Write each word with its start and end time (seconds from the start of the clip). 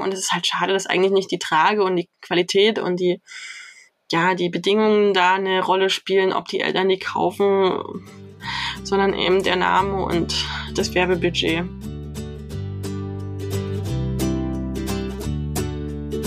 Und 0.00 0.12
es 0.12 0.20
ist 0.20 0.32
halt 0.32 0.46
schade, 0.46 0.72
dass 0.72 0.86
eigentlich 0.86 1.12
nicht 1.12 1.30
die 1.30 1.38
Trage 1.38 1.82
und 1.82 1.96
die 1.96 2.08
Qualität 2.22 2.78
und 2.78 3.00
die, 3.00 3.20
ja, 4.10 4.34
die 4.34 4.48
Bedingungen 4.48 5.14
da 5.14 5.34
eine 5.34 5.62
Rolle 5.62 5.90
spielen, 5.90 6.32
ob 6.32 6.48
die 6.48 6.60
Eltern 6.60 6.88
die 6.88 6.98
kaufen, 6.98 8.08
sondern 8.84 9.14
eben 9.14 9.42
der 9.42 9.56
Name 9.56 10.04
und 10.04 10.34
das 10.74 10.94
Werbebudget. 10.94 11.64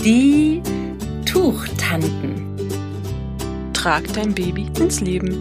Die 0.04 0.60
Tuchtanten. 1.24 2.52
Trag 3.72 4.12
dein 4.12 4.34
Baby 4.34 4.68
ins 4.78 5.00
Leben. 5.00 5.40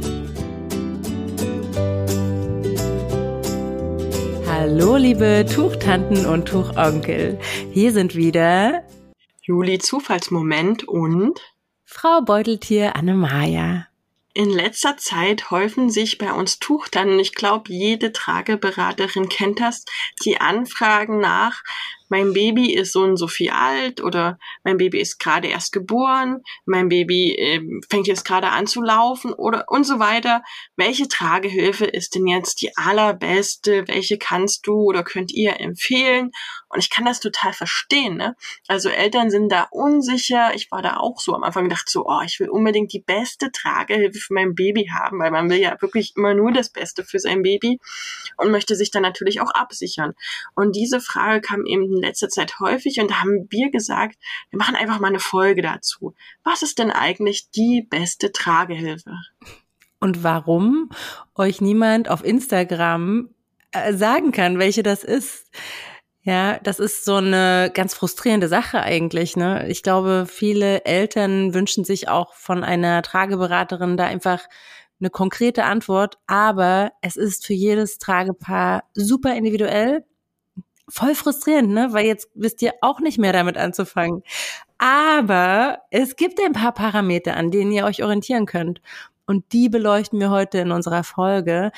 Hallo, 4.47 4.95
liebe 4.95 5.45
Tuchtanten 5.51 6.25
und 6.27 6.47
Tuchonkel. 6.47 7.39
Hier 7.73 7.93
sind 7.93 8.15
wieder 8.15 8.83
Juli 9.43 9.79
Zufallsmoment 9.79 10.85
und 10.89 11.39
Frau 11.85 12.21
Beuteltier 12.21 12.97
Annemaja. 12.97 13.87
In 14.33 14.49
letzter 14.49 14.97
Zeit 14.97 15.51
häufen 15.51 15.89
sich 15.89 16.17
bei 16.17 16.33
uns 16.33 16.59
Tuchtanten, 16.59 17.17
ich 17.19 17.33
glaube, 17.33 17.71
jede 17.71 18.11
Trageberaterin 18.11 19.29
kennt 19.29 19.61
das, 19.61 19.85
die 20.25 20.41
Anfragen 20.41 21.21
nach, 21.21 21.63
mein 22.11 22.33
Baby 22.33 22.73
ist 22.73 22.91
so 22.91 23.03
und 23.03 23.15
so 23.15 23.29
viel 23.29 23.51
alt 23.51 24.01
oder 24.01 24.37
mein 24.65 24.75
Baby 24.75 24.99
ist 24.99 25.17
gerade 25.17 25.47
erst 25.47 25.71
geboren, 25.71 26.41
mein 26.65 26.89
Baby 26.89 27.35
äh, 27.35 27.61
fängt 27.89 28.05
jetzt 28.05 28.25
gerade 28.25 28.49
an 28.49 28.67
zu 28.67 28.81
laufen 28.81 29.31
oder 29.31 29.63
und 29.69 29.85
so 29.85 29.97
weiter. 29.97 30.43
Welche 30.75 31.07
Tragehilfe 31.07 31.85
ist 31.85 32.15
denn 32.15 32.27
jetzt 32.27 32.61
die 32.61 32.75
allerbeste? 32.75 33.87
Welche 33.87 34.17
kannst 34.17 34.67
du 34.67 34.73
oder 34.73 35.03
könnt 35.03 35.31
ihr 35.31 35.61
empfehlen? 35.61 36.31
Und 36.67 36.79
ich 36.79 36.89
kann 36.89 37.05
das 37.05 37.21
total 37.21 37.53
verstehen. 37.53 38.17
Ne? 38.17 38.35
Also 38.67 38.89
Eltern 38.89 39.29
sind 39.29 39.49
da 39.49 39.67
unsicher. 39.71 40.53
Ich 40.53 40.69
war 40.69 40.81
da 40.81 40.97
auch 40.97 41.19
so 41.19 41.33
am 41.33 41.43
Anfang 41.43 41.65
gedacht 41.65 41.89
so, 41.89 42.05
oh, 42.07 42.21
ich 42.25 42.39
will 42.41 42.49
unbedingt 42.49 42.91
die 42.91 43.01
beste 43.01 43.51
Tragehilfe 43.51 44.19
für 44.19 44.33
mein 44.33 44.53
Baby 44.53 44.89
haben, 44.93 45.19
weil 45.19 45.31
man 45.31 45.49
will 45.49 45.59
ja 45.59 45.81
wirklich 45.81 46.13
immer 46.17 46.33
nur 46.33 46.51
das 46.51 46.69
Beste 46.69 47.05
für 47.05 47.19
sein 47.19 47.41
Baby 47.41 47.79
und 48.35 48.51
möchte 48.51 48.75
sich 48.75 48.91
dann 48.91 49.03
natürlich 49.03 49.39
auch 49.39 49.51
absichern. 49.51 50.13
Und 50.55 50.75
diese 50.75 50.99
Frage 50.99 51.39
kam 51.39 51.65
eben 51.65 52.00
letzter 52.01 52.29
Zeit 52.29 52.59
häufig 52.59 52.99
und 52.99 53.11
da 53.11 53.21
haben 53.21 53.47
wir 53.49 53.71
gesagt, 53.71 54.17
wir 54.49 54.57
machen 54.57 54.75
einfach 54.75 54.99
mal 54.99 55.07
eine 55.07 55.19
Folge 55.19 55.61
dazu. 55.61 56.13
Was 56.43 56.61
ist 56.61 56.79
denn 56.79 56.91
eigentlich 56.91 57.51
die 57.51 57.81
beste 57.81 58.31
Tragehilfe? 58.31 59.11
Und 59.99 60.23
warum 60.23 60.89
euch 61.35 61.61
niemand 61.61 62.09
auf 62.09 62.23
Instagram 62.23 63.29
äh, 63.71 63.93
sagen 63.93 64.31
kann, 64.31 64.59
welche 64.59 64.83
das 64.83 65.03
ist? 65.03 65.51
Ja, 66.23 66.59
das 66.59 66.79
ist 66.79 67.03
so 67.03 67.15
eine 67.15 67.71
ganz 67.73 67.95
frustrierende 67.95 68.47
Sache 68.47 68.81
eigentlich. 68.81 69.35
Ne? 69.35 69.67
Ich 69.69 69.81
glaube, 69.81 70.25
viele 70.27 70.85
Eltern 70.85 71.53
wünschen 71.55 71.83
sich 71.83 72.09
auch 72.09 72.33
von 72.35 72.63
einer 72.63 73.01
Trageberaterin 73.01 73.97
da 73.97 74.05
einfach 74.05 74.41
eine 74.99 75.09
konkrete 75.09 75.63
Antwort, 75.63 76.19
aber 76.27 76.91
es 77.01 77.15
ist 77.15 77.45
für 77.45 77.53
jedes 77.53 77.97
Tragepaar 77.97 78.83
super 78.93 79.35
individuell 79.35 80.05
voll 80.91 81.15
frustrierend, 81.15 81.69
ne? 81.69 81.89
Weil 81.91 82.05
jetzt 82.05 82.29
wisst 82.35 82.61
ihr 82.61 82.73
auch 82.81 82.99
nicht 82.99 83.17
mehr 83.17 83.33
damit 83.33 83.57
anzufangen. 83.57 84.23
Aber 84.77 85.79
es 85.89 86.15
gibt 86.15 86.39
ein 86.39 86.53
paar 86.53 86.73
Parameter, 86.73 87.35
an 87.37 87.51
denen 87.51 87.71
ihr 87.71 87.85
euch 87.85 88.03
orientieren 88.03 88.45
könnt. 88.45 88.81
Und 89.25 89.53
die 89.53 89.69
beleuchten 89.69 90.19
wir 90.19 90.29
heute 90.29 90.59
in 90.59 90.71
unserer 90.71 91.03
Folge. 91.03 91.71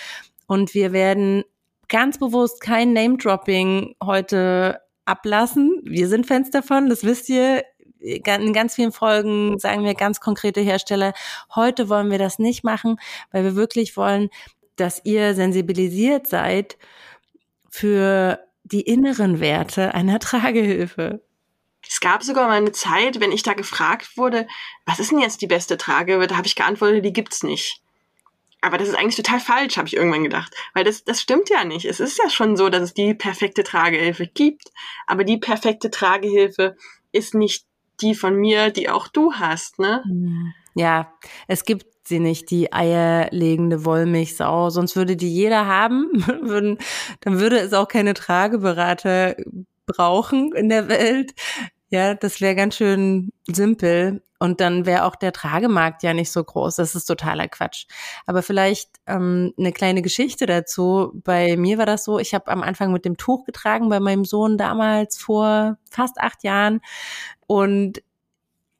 Und 0.47 0.73
wir 0.73 0.91
werden 0.93 1.43
ganz 1.87 2.17
bewusst 2.17 2.61
kein 2.61 2.93
Name-Dropping 2.93 3.95
heute 4.03 4.79
ablassen. 5.05 5.81
Wir 5.83 6.07
sind 6.07 6.25
Fans 6.25 6.49
davon, 6.49 6.89
das 6.89 7.03
wisst 7.03 7.29
ihr. 7.29 7.63
In 7.99 8.51
ganz 8.51 8.75
vielen 8.75 8.91
Folgen 8.91 9.59
sagen 9.59 9.85
wir 9.85 9.93
ganz 9.93 10.19
konkrete 10.19 10.59
Hersteller. 10.59 11.13
Heute 11.55 11.87
wollen 11.87 12.11
wir 12.11 12.17
das 12.17 12.37
nicht 12.37 12.63
machen, 12.65 12.97
weil 13.31 13.45
wir 13.45 13.55
wirklich 13.55 13.95
wollen, 13.95 14.29
dass 14.75 14.99
ihr 15.05 15.35
sensibilisiert 15.35 16.27
seid 16.27 16.77
für 17.69 18.39
die 18.63 18.81
inneren 18.81 19.39
Werte 19.39 19.93
einer 19.93 20.19
Tragehilfe. 20.19 21.21
Es 21.87 21.99
gab 21.99 22.23
sogar 22.23 22.47
mal 22.47 22.57
eine 22.57 22.71
Zeit, 22.71 23.19
wenn 23.19 23.33
ich 23.33 23.43
da 23.43 23.53
gefragt 23.53 24.17
wurde, 24.17 24.47
was 24.85 24.99
ist 24.99 25.11
denn 25.11 25.19
jetzt 25.19 25.41
die 25.41 25.47
beste 25.47 25.77
Tragehilfe, 25.77 26.27
da 26.27 26.37
habe 26.37 26.47
ich 26.47 26.55
geantwortet, 26.55 27.03
die 27.03 27.13
gibt's 27.13 27.43
nicht. 27.43 27.81
Aber 28.61 28.77
das 28.77 28.87
ist 28.87 28.95
eigentlich 28.95 29.17
total 29.17 29.41
falsch, 29.41 29.75
habe 29.75 29.89
ich 29.89 29.95
irgendwann 29.97 30.23
gedacht. 30.23 30.55
Weil 30.73 30.85
das, 30.85 31.03
das 31.03 31.21
stimmt 31.21 31.49
ja 31.49 31.65
nicht. 31.65 31.83
Es 31.83 31.99
ist 31.99 32.17
ja 32.17 32.29
schon 32.29 32.55
so, 32.55 32.69
dass 32.69 32.81
es 32.81 32.93
die 32.93 33.13
perfekte 33.13 33.63
Tragehilfe 33.63 34.25
gibt. 34.25 34.71
Aber 35.05 35.25
die 35.25 35.37
perfekte 35.37 35.91
Tragehilfe 35.91 36.77
ist 37.11 37.35
nicht 37.35 37.65
die 37.99 38.15
von 38.15 38.35
mir, 38.35 38.69
die 38.69 38.89
auch 38.89 39.09
du 39.09 39.33
hast, 39.33 39.79
ne? 39.79 40.01
Ja, 40.75 41.13
es 41.47 41.65
gibt 41.65 41.85
sie 42.07 42.19
nicht, 42.19 42.51
die 42.51 42.73
eierlegende 42.73 43.85
Wollmilchsau. 43.85 44.69
Sonst 44.69 44.95
würde 44.95 45.15
die 45.15 45.33
jeder 45.33 45.67
haben. 45.67 46.09
Würden, 46.41 46.77
dann 47.21 47.39
würde 47.39 47.59
es 47.59 47.73
auch 47.73 47.87
keine 47.87 48.13
Trageberater 48.13 49.35
brauchen 49.85 50.53
in 50.53 50.69
der 50.69 50.87
Welt. 50.87 51.33
Ja, 51.89 52.15
das 52.15 52.41
wäre 52.41 52.55
ganz 52.55 52.75
schön 52.75 53.31
simpel. 53.47 54.23
Und 54.39 54.59
dann 54.59 54.85
wäre 54.85 55.05
auch 55.05 55.15
der 55.15 55.31
Tragemarkt 55.31 56.03
ja 56.03 56.13
nicht 56.13 56.31
so 56.31 56.43
groß. 56.43 56.75
Das 56.75 56.95
ist 56.95 57.05
totaler 57.05 57.47
Quatsch. 57.47 57.85
Aber 58.25 58.41
vielleicht 58.41 58.89
ähm, 59.07 59.53
eine 59.57 59.71
kleine 59.71 60.01
Geschichte 60.01 60.45
dazu. 60.45 61.11
Bei 61.23 61.55
mir 61.55 61.77
war 61.77 61.85
das 61.85 62.03
so, 62.03 62.19
ich 62.19 62.33
habe 62.33 62.51
am 62.51 62.61
Anfang 62.61 62.91
mit 62.91 63.05
dem 63.05 63.15
Tuch 63.15 63.45
getragen 63.45 63.87
bei 63.87 64.01
meinem 64.01 64.25
Sohn 64.25 64.57
damals 64.57 65.17
vor 65.17 65.77
fast 65.89 66.19
acht 66.19 66.43
Jahren. 66.43 66.81
Und 67.47 68.01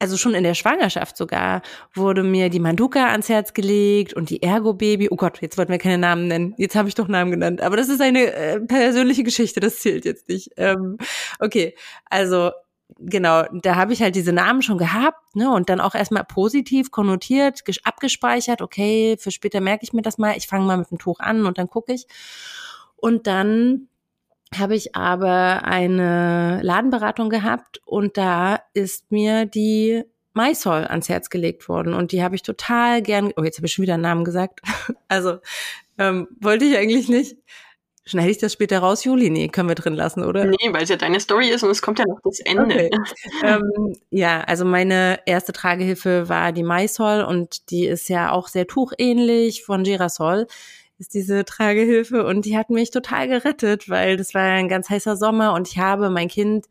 also 0.03 0.17
schon 0.17 0.33
in 0.33 0.43
der 0.43 0.53
Schwangerschaft 0.53 1.15
sogar, 1.15 1.61
wurde 1.93 2.23
mir 2.23 2.49
die 2.49 2.59
Manduka 2.59 3.07
ans 3.07 3.29
Herz 3.29 3.53
gelegt 3.53 4.13
und 4.13 4.29
die 4.29 4.43
Ergo 4.43 4.73
Baby. 4.73 5.07
Oh 5.09 5.15
Gott, 5.15 5.41
jetzt 5.41 5.57
wollten 5.57 5.71
wir 5.71 5.79
keine 5.79 5.97
Namen 5.97 6.27
nennen. 6.27 6.55
Jetzt 6.57 6.75
habe 6.75 6.89
ich 6.89 6.95
doch 6.95 7.07
Namen 7.07 7.31
genannt. 7.31 7.61
Aber 7.61 7.77
das 7.77 7.87
ist 7.87 8.01
eine 8.01 8.33
äh, 8.33 8.59
persönliche 8.59 9.23
Geschichte, 9.23 9.61
das 9.61 9.79
zählt 9.79 10.03
jetzt 10.03 10.27
nicht. 10.27 10.51
Ähm, 10.57 10.97
okay, 11.39 11.73
also 12.09 12.51
genau, 12.99 13.43
da 13.53 13.75
habe 13.75 13.93
ich 13.93 14.01
halt 14.01 14.17
diese 14.17 14.33
Namen 14.33 14.61
schon 14.61 14.77
gehabt, 14.77 15.37
ne, 15.37 15.49
und 15.49 15.69
dann 15.69 15.79
auch 15.79 15.95
erstmal 15.95 16.25
positiv 16.25 16.91
konnotiert, 16.91 17.61
abgespeichert, 17.85 18.61
okay, 18.61 19.15
für 19.17 19.31
später 19.31 19.61
merke 19.61 19.85
ich 19.85 19.93
mir 19.93 20.01
das 20.01 20.17
mal, 20.17 20.35
ich 20.35 20.47
fange 20.47 20.65
mal 20.65 20.77
mit 20.77 20.91
dem 20.91 20.97
Tuch 20.99 21.21
an 21.21 21.45
und 21.45 21.57
dann 21.57 21.69
gucke 21.69 21.93
ich. 21.93 22.07
Und 22.97 23.25
dann 23.25 23.87
habe 24.59 24.75
ich 24.75 24.95
aber 24.95 25.63
eine 25.63 26.59
Ladenberatung 26.61 27.29
gehabt 27.29 27.81
und 27.85 28.17
da 28.17 28.59
ist 28.73 29.11
mir 29.11 29.45
die 29.45 30.03
Maisol 30.33 30.85
ans 30.85 31.09
Herz 31.09 31.29
gelegt 31.29 31.69
worden 31.69 31.93
und 31.93 32.11
die 32.11 32.23
habe 32.23 32.35
ich 32.35 32.41
total 32.41 33.01
gern. 33.01 33.31
Oh, 33.37 33.43
jetzt 33.43 33.57
habe 33.57 33.67
ich 33.67 33.73
schon 33.73 33.83
wieder 33.83 33.93
einen 33.95 34.03
Namen 34.03 34.23
gesagt. 34.23 34.61
Also 35.07 35.37
ähm, 35.99 36.27
wollte 36.39 36.65
ich 36.65 36.75
eigentlich 36.75 37.07
nicht. 37.07 37.37
Schneide 38.05 38.31
ich 38.31 38.37
das 38.37 38.51
später 38.51 38.79
raus, 38.79 39.05
Juli? 39.05 39.29
Nee, 39.29 39.47
können 39.47 39.69
wir 39.69 39.75
drin 39.75 39.93
lassen, 39.93 40.23
oder? 40.23 40.43
Nee, 40.43 40.57
weil 40.71 40.83
es 40.83 40.89
ja 40.89 40.97
deine 40.97 41.21
Story 41.21 41.49
ist 41.49 41.63
und 41.63 41.69
es 41.69 41.81
kommt 41.81 41.99
ja 41.99 42.05
noch 42.05 42.19
das 42.23 42.39
Ende. 42.39 42.63
Okay. 42.63 42.89
ähm, 43.43 43.95
ja, 44.09 44.41
also 44.41 44.65
meine 44.65 45.19
erste 45.25 45.53
Tragehilfe 45.53 46.27
war 46.27 46.51
die 46.51 46.63
Maisol 46.63 47.21
und 47.21 47.69
die 47.69 47.85
ist 47.85 48.09
ja 48.09 48.31
auch 48.31 48.49
sehr 48.49 48.67
tuchähnlich 48.67 49.63
von 49.63 49.83
Girasol 49.83 50.47
ist 50.97 51.13
diese 51.13 51.45
Tragehilfe 51.45 52.25
und 52.25 52.45
die 52.45 52.57
hat 52.57 52.69
mich 52.69 52.91
total 52.91 53.27
gerettet, 53.27 53.89
weil 53.89 54.17
das 54.17 54.33
war 54.33 54.43
ein 54.43 54.69
ganz 54.69 54.89
heißer 54.89 55.17
Sommer 55.17 55.53
und 55.53 55.67
ich 55.67 55.77
habe 55.77 56.09
mein 56.09 56.27
Kind 56.27 56.67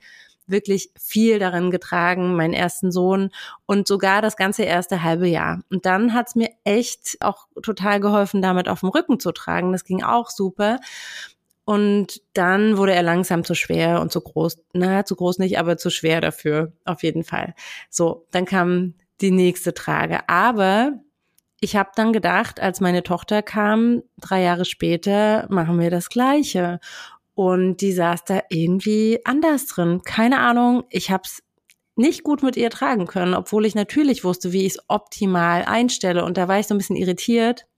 wirklich 0.47 0.91
viel 0.99 1.39
darin 1.39 1.71
getragen, 1.71 2.37
meinen 2.37 2.53
ersten 2.53 2.91
Sohn 2.93 3.31
und 3.67 3.87
sogar 3.87 4.23
das 4.23 4.37
ganze 4.37 4.65
erste 4.65 5.03
halbe 5.03 5.29
Jahr. 5.29 5.63
Und 5.71 5.87
dann 5.87 6.15
hat's 6.15 6.35
mir 6.35 6.51
echt 6.65 7.17
auch 7.21 7.47
total 7.63 8.01
geholfen, 8.01 8.43
damit 8.43 8.69
auf 8.69 8.81
dem 8.81 8.91
Rücken 8.91 9.21
zu 9.21 9.33
tragen. 9.33 9.73
Das 9.73 9.85
ging 9.85 10.03
auch 10.03 10.31
super. 10.31 10.79
Und 11.65 12.21
dann 12.35 12.77
wurde 12.77 12.93
er 12.93 13.03
langsam 13.03 13.45
zu 13.45 13.55
schwer 13.55 14.01
und 14.01 14.11
zu 14.13 14.21
groß. 14.21 14.59
Na, 14.73 15.05
zu 15.05 15.15
groß 15.15 15.39
nicht, 15.39 15.59
aber 15.59 15.77
zu 15.77 15.91
schwer 15.91 16.21
dafür, 16.21 16.73
auf 16.85 17.03
jeden 17.03 17.25
Fall. 17.25 17.55
So, 17.89 18.27
dann 18.33 18.47
kam 18.47 18.95
die 19.21 19.31
nächste 19.31 19.73
Trage. 19.73 20.29
Aber 20.29 20.93
ich 21.63 21.77
habe 21.77 21.91
dann 21.95 22.13
gedacht, 22.13 22.59
als 22.59 22.81
meine 22.81 23.05
Tochter 23.05 23.41
kam, 23.41 24.03
drei 24.21 24.43
Jahre 24.43 24.65
später, 24.65 25.47
machen 25.49 25.79
wir 25.79 25.91
das 25.91 26.09
Gleiche. 26.09 26.81
Und 27.35 27.77
die 27.77 27.93
saß 27.93 28.25
da 28.25 28.41
irgendwie 28.51 29.21
anders 29.25 29.67
drin. 29.67 30.03
Keine 30.05 30.41
Ahnung, 30.41 30.83
ich 30.91 31.13
habe 31.13 31.23
es 31.25 31.41
nicht 31.95 32.25
gut 32.25 32.43
mit 32.43 32.57
ihr 32.57 32.69
tragen 32.69 33.07
können, 33.07 33.35
obwohl 33.35 33.65
ich 33.65 33.77
natürlich 33.77 34.25
wusste, 34.25 34.53
wie 34.53 34.67
ich 34.67 34.75
es 34.75 34.85
optimal 34.89 35.65
einstelle. 35.65 36.25
Und 36.25 36.37
da 36.37 36.49
war 36.49 36.59
ich 36.59 36.67
so 36.67 36.75
ein 36.75 36.79
bisschen 36.79 36.97
irritiert. 36.97 37.69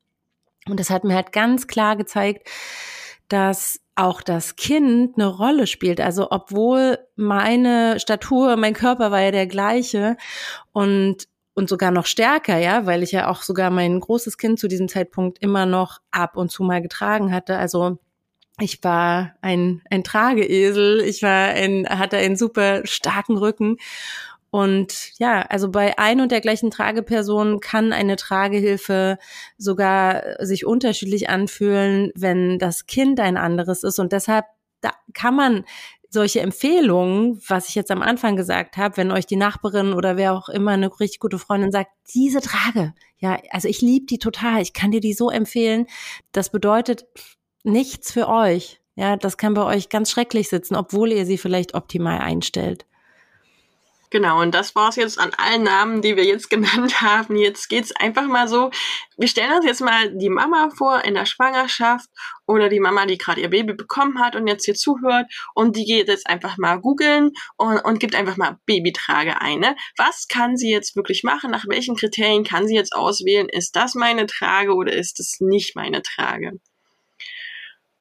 Und 0.67 0.81
das 0.81 0.89
hat 0.89 1.05
mir 1.05 1.15
halt 1.15 1.33
ganz 1.33 1.67
klar 1.67 1.95
gezeigt, 1.95 2.49
dass 3.29 3.81
auch 3.97 4.23
das 4.23 4.57
Kind 4.57 5.19
eine 5.19 5.27
Rolle 5.27 5.67
spielt. 5.67 6.01
Also 6.01 6.29
obwohl 6.31 7.01
meine 7.17 8.01
Statur, 8.01 8.57
mein 8.57 8.73
Körper 8.73 9.11
war 9.11 9.21
ja 9.21 9.31
der 9.31 9.47
gleiche 9.47 10.17
und 10.73 11.29
und 11.55 11.69
sogar 11.69 11.91
noch 11.91 12.07
stärker, 12.07 12.59
ja, 12.59 12.87
weil 12.87 13.03
ich 13.03 13.13
ja 13.13 13.29
auch 13.29 13.43
sogar 13.43 13.71
mein 13.71 14.01
großes 14.01 14.39
Kind 14.39 14.59
zu 14.59 14.69
diesem 14.69 14.89
Zeitpunkt 14.89 15.39
immer 15.41 15.67
noch 15.67 16.01
ab 16.11 16.37
und 16.37 16.51
zu 16.51 16.65
mal 16.65 16.83
getragen 16.83 17.33
hatte. 17.33 17.57
Also 17.57 17.99
Ich 18.61 18.83
war 18.85 19.35
ein, 19.41 19.83
ein 19.91 20.05
Trageesel. 20.05 21.01
Ich 21.01 21.23
war 21.23 21.49
ein, 21.49 21.87
hatte 21.89 22.17
einen 22.19 22.37
super 22.37 22.87
starken 22.87 23.37
Rücken. 23.37 23.79
Und 24.51 25.19
ja, 25.19 25.43
also 25.43 25.71
bei 25.71 25.99
ein 25.99 26.21
und 26.21 26.31
der 26.31 26.41
gleichen 26.41 26.71
Trageperson 26.71 27.59
kann 27.59 27.93
eine 27.93 28.15
Tragehilfe 28.15 29.19
sogar 29.59 30.23
sich 30.45 30.65
unterschiedlich 30.65 31.29
anfühlen, 31.29 32.13
wenn 32.15 32.61
das 32.61 32.87
Kind 32.87 33.19
ein 33.19 33.37
anderes 33.37 33.83
ist. 33.83 33.99
Und 33.99 34.13
deshalb 34.13 34.45
da 34.81 34.93
kann 35.15 35.35
man 35.35 35.65
solche 36.15 36.41
Empfehlungen, 36.41 37.39
was 37.47 37.69
ich 37.69 37.75
jetzt 37.75 37.91
am 37.91 38.01
Anfang 38.01 38.37
gesagt 38.37 38.79
habe, 38.79 38.97
wenn 38.97 39.13
euch 39.13 39.27
die 39.27 39.37
Nachbarin 39.37 39.93
oder 39.93 40.17
wer 40.17 40.33
auch 40.33 40.49
immer 40.49 40.71
eine 40.71 40.89
richtig 40.99 41.21
gute 41.21 41.39
Freundin 41.39 41.71
sagt, 41.71 41.91
diese 42.15 42.41
Trage, 42.41 42.95
ja, 43.19 43.39
also 43.51 43.69
ich 43.69 43.83
liebe 43.83 44.07
die 44.07 44.19
total, 44.19 44.63
ich 44.63 44.73
kann 44.73 44.91
dir 44.91 45.01
die 45.01 45.13
so 45.13 45.29
empfehlen, 45.29 45.87
das 46.33 46.51
bedeutet 46.51 47.05
nichts 47.63 48.11
für 48.11 48.29
euch. 48.29 48.81
Ja, 48.97 49.17
das 49.17 49.37
kann 49.37 49.55
bei 49.55 49.65
euch 49.65 49.89
ganz 49.89 50.11
schrecklich 50.11 50.49
sitzen, 50.49 50.77
obwohl 50.77 51.13
ihr 51.13 51.27
sie 51.27 51.37
vielleicht 51.37 51.75
optimal 51.75 52.21
einstellt. 52.21 52.87
Genau, 54.15 54.41
und 54.41 54.55
das 54.55 54.77
war's 54.77 54.95
jetzt 54.95 55.19
an 55.19 55.33
allen 55.39 55.65
Namen, 55.65 56.01
die 56.01 56.17
wir 56.17 56.25
jetzt 56.25 56.49
genannt 56.51 57.03
haben. 57.03 57.35
Jetzt 57.35 57.69
geht's 57.69 57.91
einfach 57.91 58.29
mal 58.29 58.47
so. 58.47 58.71
Wir 59.19 59.27
stellen 59.27 59.53
uns 59.57 59.67
jetzt 59.67 59.81
mal 59.81 60.17
die 60.17 60.29
Mama 60.29 60.71
vor 60.79 61.05
in 61.05 61.15
der 61.15 61.27
Schwangerschaft 61.27 62.09
oder 62.47 62.69
die 62.69 62.79
Mama, 62.79 63.07
die 63.07 63.19
gerade 63.19 63.41
ihr 63.41 63.51
Baby 63.51 63.75
bekommen 63.75 64.21
hat 64.21 64.37
und 64.37 64.47
jetzt 64.47 64.67
hier 64.67 64.77
zuhört 64.77 65.27
und 65.57 65.75
die 65.75 65.85
geht 65.85 66.07
jetzt 66.07 66.29
einfach 66.29 66.59
mal 66.59 66.77
googeln 66.77 67.33
und, 67.57 67.79
und 67.79 67.99
gibt 67.99 68.15
einfach 68.15 68.37
mal 68.37 68.61
Babytrage 68.67 69.41
ein. 69.41 69.59
Ne? 69.59 69.75
Was 69.97 70.29
kann 70.29 70.57
sie 70.57 70.71
jetzt 70.71 70.95
wirklich 70.95 71.25
machen? 71.25 71.51
Nach 71.51 71.65
welchen 71.67 71.97
Kriterien 71.97 72.45
kann 72.45 72.69
sie 72.69 72.77
jetzt 72.77 72.95
auswählen? 72.95 73.49
Ist 73.49 73.75
das 73.75 73.97
meine 73.97 74.27
Trage 74.27 74.75
oder 74.75 74.93
ist 74.93 75.19
es 75.19 75.41
nicht 75.41 75.75
meine 75.75 76.03
Trage? 76.03 76.61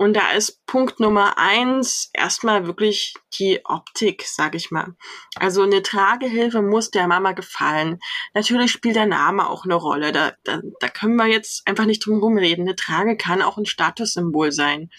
Und 0.04 0.16
da 0.16 0.34
ist 0.34 0.66
Punkt 0.66 1.00
Nummer 1.00 1.38
eins 1.38 2.10
erstmal 2.12 2.68
wirklich 2.68 3.14
die 3.40 3.62
Optik, 3.64 4.26
sag 4.28 4.54
ich 4.54 4.70
mal. 4.70 4.98
Also 5.36 5.62
eine 5.62 5.82
Tragehilfe 5.82 6.62
muss 6.62 6.92
der 6.92 7.08
Mama 7.08 7.32
gefallen. 7.32 8.00
Natürlich 8.34 8.74
spielt 8.74 8.98
der 8.98 9.06
Name 9.06 9.50
auch 9.50 9.64
eine 9.64 9.76
Rolle. 9.76 10.12
Da, 10.12 10.34
da, 10.44 10.60
da 10.82 10.90
können 10.90 11.16
wir 11.16 11.28
jetzt 11.28 11.66
einfach 11.70 11.86
nicht 11.86 12.06
drum 12.06 12.20
rumreden. 12.20 12.66
Eine 12.66 12.76
Trage 12.76 13.16
kann 13.16 13.42
auch 13.42 13.58
ein 13.58 13.66
Statussymbol 13.66 14.52
sein. 14.52 14.90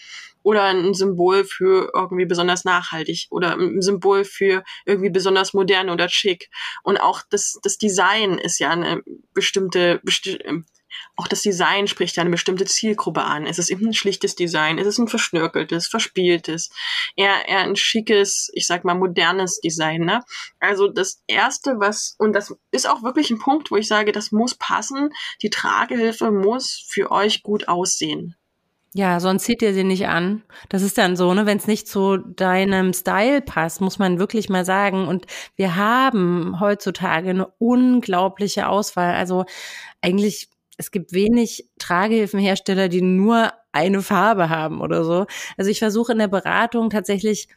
Oder 0.41 0.63
ein 0.63 0.95
Symbol 0.95 1.43
für 1.43 1.91
irgendwie 1.93 2.25
besonders 2.25 2.65
nachhaltig 2.65 3.27
oder 3.29 3.59
ein 3.59 3.83
Symbol 3.83 4.25
für 4.25 4.63
irgendwie 4.87 5.11
besonders 5.11 5.53
modern 5.53 5.91
oder 5.91 6.09
schick. 6.09 6.49
Und 6.81 6.97
auch 6.97 7.21
das, 7.29 7.59
das 7.61 7.77
Design 7.77 8.39
ist 8.39 8.57
ja 8.57 8.71
eine 8.71 9.03
bestimmte, 9.35 9.99
besti 10.03 10.39
auch 11.15 11.27
das 11.27 11.41
Design 11.41 11.87
spricht 11.87 12.17
ja 12.17 12.21
eine 12.21 12.29
bestimmte 12.29 12.65
Zielgruppe 12.65 13.23
an. 13.23 13.45
Es 13.45 13.59
ist 13.59 13.69
eben 13.69 13.87
ein 13.87 13.93
schlichtes 13.93 14.35
Design, 14.35 14.77
es 14.77 14.87
ist 14.87 14.97
ein 14.97 15.07
verschnörkeltes, 15.07 15.87
verspieltes, 15.87 16.69
eher, 17.15 17.47
eher 17.47 17.59
ein 17.59 17.75
schickes, 17.75 18.49
ich 18.53 18.67
sag 18.67 18.83
mal, 18.83 18.95
modernes 18.95 19.59
Design. 19.61 20.01
Ne? 20.01 20.21
Also 20.59 20.87
das 20.87 21.21
Erste, 21.27 21.79
was, 21.79 22.15
und 22.19 22.33
das 22.33 22.53
ist 22.71 22.87
auch 22.89 23.03
wirklich 23.03 23.29
ein 23.31 23.39
Punkt, 23.39 23.71
wo 23.71 23.77
ich 23.77 23.87
sage, 23.87 24.11
das 24.11 24.31
muss 24.31 24.55
passen, 24.55 25.09
die 25.41 25.49
Tragehilfe 25.49 26.31
muss 26.31 26.85
für 26.87 27.11
euch 27.11 27.43
gut 27.43 27.67
aussehen. 27.67 28.35
Ja, 28.97 29.19
sonst 29.19 29.43
zieht 29.43 29.61
ihr 29.61 29.73
sie 29.73 29.83
nicht 29.83 30.07
an. 30.07 30.43
Das 30.69 30.81
ist 30.81 30.97
dann 30.97 31.17
so, 31.17 31.33
ne, 31.33 31.45
wenn 31.45 31.57
es 31.57 31.67
nicht 31.67 31.85
zu 31.85 32.15
deinem 32.15 32.93
Style 32.93 33.41
passt, 33.41 33.81
muss 33.81 33.99
man 33.99 34.19
wirklich 34.19 34.47
mal 34.47 34.63
sagen. 34.63 35.09
Und 35.09 35.25
wir 35.57 35.75
haben 35.75 36.61
heutzutage 36.61 37.31
eine 37.31 37.47
unglaubliche 37.57 38.69
Auswahl. 38.69 39.15
Also 39.15 39.43
eigentlich 40.01 40.47
es 40.77 40.91
gibt 40.91 41.13
wenig 41.13 41.69
Tragehilfenhersteller, 41.79 42.89
die 42.89 43.01
nur 43.01 43.51
eine 43.71 44.01
Farbe 44.01 44.49
haben 44.49 44.81
oder 44.81 45.03
so. 45.03 45.25
Also 45.57 45.71
ich 45.71 45.79
versuche 45.79 46.11
in 46.13 46.19
der 46.19 46.27
Beratung 46.27 46.89
tatsächlich 46.89 47.47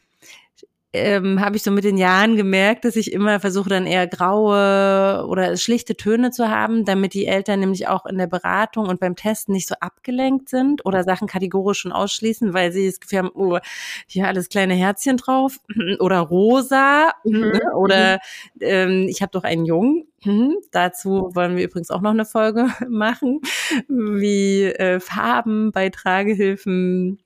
ähm, 0.91 1.39
habe 1.39 1.55
ich 1.55 1.61
so 1.61 1.69
mit 1.69 1.83
den 1.83 1.97
Jahren 1.97 2.35
gemerkt, 2.35 2.83
dass 2.83 2.95
ich 2.95 3.13
immer 3.13 3.39
versuche 3.39 3.69
dann 3.69 3.85
eher 3.85 4.07
graue 4.07 5.25
oder 5.27 5.55
schlichte 5.55 5.95
Töne 5.95 6.31
zu 6.31 6.49
haben, 6.49 6.83
damit 6.83 7.13
die 7.13 7.27
Eltern 7.27 7.59
nämlich 7.59 7.87
auch 7.87 8.07
in 8.07 8.17
der 8.17 8.25
Beratung 8.25 8.87
und 8.87 8.99
beim 8.99 9.15
Testen 9.15 9.53
nicht 9.53 9.67
so 9.67 9.75
abgelenkt 9.79 10.49
sind 10.49 10.83
oder 10.85 11.03
Sachen 11.03 11.27
kategorisch 11.27 11.79
schon 11.79 11.91
ausschließen, 11.91 12.55
weil 12.55 12.71
sie 12.71 12.87
das 12.87 12.99
Gefühl 12.99 13.19
haben, 13.19 13.31
oh, 13.35 13.59
hier 14.07 14.27
alles 14.27 14.49
kleine 14.49 14.73
Herzchen 14.73 15.17
drauf 15.17 15.57
oder 15.99 16.19
rosa 16.19 17.11
mhm. 17.23 17.39
Ne, 17.39 17.61
oder 17.75 18.19
ähm, 18.59 19.05
ich 19.07 19.21
habe 19.21 19.31
doch 19.31 19.43
einen 19.43 19.65
Jungen. 19.65 20.07
Mhm. 20.25 20.57
Dazu 20.71 21.29
wollen 21.33 21.55
wir 21.55 21.63
übrigens 21.63 21.91
auch 21.91 22.01
noch 22.01 22.11
eine 22.11 22.25
Folge 22.25 22.67
machen, 22.89 23.41
wie 23.87 24.63
äh, 24.63 24.99
Farben 24.99 25.71
bei 25.71 25.89
Tragehilfen 25.89 27.19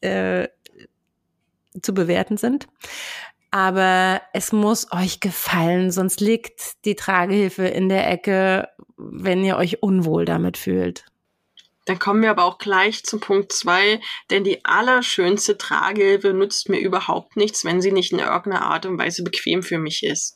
äh, 0.00 0.48
zu 1.82 1.94
bewerten 1.94 2.36
sind. 2.36 2.66
Aber 3.50 4.20
es 4.32 4.52
muss 4.52 4.92
euch 4.92 5.20
gefallen, 5.20 5.90
sonst 5.90 6.20
liegt 6.20 6.84
die 6.84 6.96
Tragehilfe 6.96 7.66
in 7.66 7.88
der 7.88 8.10
Ecke, 8.10 8.68
wenn 8.96 9.44
ihr 9.44 9.56
euch 9.56 9.82
unwohl 9.82 10.24
damit 10.24 10.56
fühlt. 10.56 11.04
Dann 11.86 12.00
kommen 12.00 12.20
wir 12.20 12.30
aber 12.30 12.44
auch 12.44 12.58
gleich 12.58 13.04
zum 13.04 13.20
Punkt 13.20 13.52
zwei, 13.52 14.00
denn 14.30 14.42
die 14.42 14.64
allerschönste 14.64 15.56
Tragehilfe 15.56 16.34
nutzt 16.34 16.68
mir 16.68 16.80
überhaupt 16.80 17.36
nichts, 17.36 17.64
wenn 17.64 17.80
sie 17.80 17.92
nicht 17.92 18.12
in 18.12 18.18
irgendeiner 18.18 18.62
Art 18.62 18.86
und 18.86 18.98
Weise 18.98 19.22
bequem 19.22 19.62
für 19.62 19.78
mich 19.78 20.02
ist. 20.02 20.35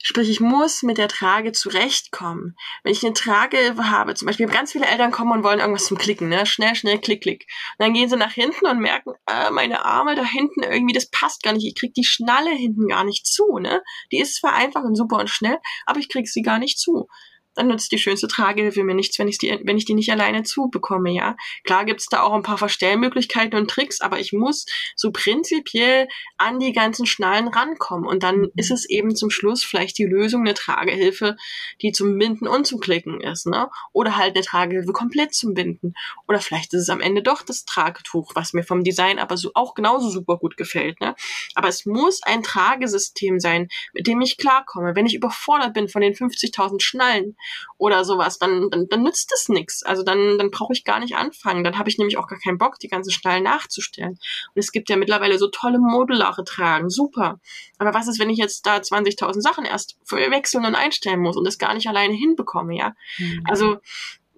Sprich, 0.00 0.30
ich 0.30 0.40
muss 0.40 0.82
mit 0.82 0.96
der 0.96 1.08
Trage 1.08 1.52
zurechtkommen. 1.52 2.56
Wenn 2.82 2.92
ich 2.92 3.04
eine 3.04 3.14
Trage 3.14 3.76
habe, 3.76 4.14
zum 4.14 4.26
Beispiel 4.26 4.46
ganz 4.46 4.72
viele 4.72 4.86
Eltern 4.86 5.10
kommen 5.10 5.32
und 5.32 5.42
wollen 5.42 5.58
irgendwas 5.58 5.86
zum 5.86 5.98
Klicken, 5.98 6.28
ne? 6.28 6.46
Schnell, 6.46 6.76
schnell, 6.76 7.00
klick, 7.00 7.22
klick. 7.22 7.46
Und 7.78 7.84
dann 7.84 7.94
gehen 7.94 8.08
sie 8.08 8.16
nach 8.16 8.32
hinten 8.32 8.66
und 8.66 8.78
merken, 8.78 9.14
äh, 9.26 9.50
meine 9.50 9.84
Arme 9.84 10.14
da 10.14 10.24
hinten 10.24 10.62
irgendwie, 10.62 10.94
das 10.94 11.10
passt 11.10 11.42
gar 11.42 11.52
nicht. 11.52 11.66
Ich 11.66 11.74
krieg 11.74 11.94
die 11.94 12.04
Schnalle 12.04 12.50
hinten 12.50 12.86
gar 12.86 13.04
nicht 13.04 13.26
zu, 13.26 13.58
ne? 13.58 13.82
Die 14.12 14.20
ist 14.20 14.36
zwar 14.36 14.54
einfach 14.54 14.82
und 14.82 14.94
super 14.94 15.18
und 15.18 15.30
schnell, 15.30 15.58
aber 15.84 15.98
ich 15.98 16.08
krieg 16.08 16.28
sie 16.28 16.42
gar 16.42 16.58
nicht 16.58 16.78
zu 16.78 17.08
dann 17.58 17.68
nutzt 17.68 17.90
die 17.90 17.98
schönste 17.98 18.28
Tragehilfe 18.28 18.84
mir 18.84 18.94
nichts, 18.94 19.18
wenn 19.18 19.26
ich 19.26 19.38
die, 19.38 19.58
wenn 19.64 19.76
ich 19.76 19.84
die 19.84 19.94
nicht 19.94 20.12
alleine 20.12 20.44
zubekomme, 20.44 21.10
ja. 21.10 21.36
Klar 21.64 21.84
gibt's 21.84 22.06
da 22.06 22.22
auch 22.22 22.32
ein 22.32 22.42
paar 22.42 22.56
Verstellmöglichkeiten 22.56 23.58
und 23.58 23.68
Tricks, 23.68 24.00
aber 24.00 24.20
ich 24.20 24.32
muss 24.32 24.64
so 24.94 25.10
prinzipiell 25.10 26.06
an 26.36 26.60
die 26.60 26.72
ganzen 26.72 27.04
Schnallen 27.04 27.48
rankommen. 27.48 28.06
Und 28.06 28.22
dann 28.22 28.42
mhm. 28.42 28.52
ist 28.56 28.70
es 28.70 28.88
eben 28.88 29.16
zum 29.16 29.30
Schluss 29.30 29.64
vielleicht 29.64 29.98
die 29.98 30.04
Lösung, 30.04 30.42
eine 30.42 30.54
Tragehilfe, 30.54 31.36
die 31.82 31.90
zum 31.90 32.16
Binden 32.16 32.46
und 32.46 32.66
zum 32.66 32.78
Klicken 32.78 33.20
ist, 33.20 33.46
ne? 33.46 33.68
Oder 33.92 34.16
halt 34.16 34.36
eine 34.36 34.44
Tragehilfe 34.44 34.92
komplett 34.92 35.34
zum 35.34 35.54
Binden. 35.54 35.94
Oder 36.28 36.40
vielleicht 36.40 36.72
ist 36.74 36.82
es 36.82 36.90
am 36.90 37.00
Ende 37.00 37.22
doch 37.22 37.42
das 37.42 37.64
Tragetuch, 37.64 38.36
was 38.36 38.52
mir 38.52 38.62
vom 38.62 38.84
Design 38.84 39.18
aber 39.18 39.36
so 39.36 39.50
auch 39.54 39.74
genauso 39.74 40.10
super 40.10 40.36
gut 40.36 40.56
gefällt, 40.56 41.00
ne? 41.00 41.16
Aber 41.56 41.68
es 41.68 41.86
muss 41.86 42.22
ein 42.22 42.44
Tragesystem 42.44 43.40
sein, 43.40 43.68
mit 43.92 44.06
dem 44.06 44.20
ich 44.20 44.36
klarkomme. 44.36 44.94
Wenn 44.94 45.06
ich 45.06 45.14
überfordert 45.14 45.74
bin 45.74 45.88
von 45.88 46.02
den 46.02 46.14
50.000 46.14 46.80
Schnallen, 46.80 47.36
oder 47.76 48.04
sowas, 48.04 48.38
dann, 48.38 48.70
dann, 48.70 48.88
dann 48.88 49.02
nützt 49.02 49.32
es 49.32 49.48
nichts. 49.48 49.82
Also 49.82 50.02
dann, 50.02 50.38
dann 50.38 50.50
brauche 50.50 50.72
ich 50.72 50.84
gar 50.84 51.00
nicht 51.00 51.16
anfangen. 51.16 51.64
Dann 51.64 51.78
habe 51.78 51.88
ich 51.88 51.98
nämlich 51.98 52.16
auch 52.16 52.26
gar 52.26 52.38
keinen 52.38 52.58
Bock, 52.58 52.78
die 52.78 52.88
ganzen 52.88 53.10
Schnallen 53.10 53.44
nachzustellen. 53.44 54.12
Und 54.12 54.58
es 54.58 54.72
gibt 54.72 54.88
ja 54.88 54.96
mittlerweile 54.96 55.38
so 55.38 55.48
tolle 55.48 55.78
modulare 55.78 56.44
Tragen, 56.44 56.90
super. 56.90 57.40
Aber 57.78 57.94
was 57.94 58.08
ist, 58.08 58.18
wenn 58.18 58.30
ich 58.30 58.38
jetzt 58.38 58.66
da 58.66 58.76
20.000 58.76 59.40
Sachen 59.40 59.64
erst 59.64 59.96
wechseln 60.10 60.64
und 60.64 60.74
einstellen 60.74 61.20
muss 61.20 61.36
und 61.36 61.44
das 61.44 61.58
gar 61.58 61.74
nicht 61.74 61.88
alleine 61.88 62.14
hinbekomme, 62.14 62.76
ja? 62.76 62.94
Mhm. 63.18 63.44
Also 63.48 63.78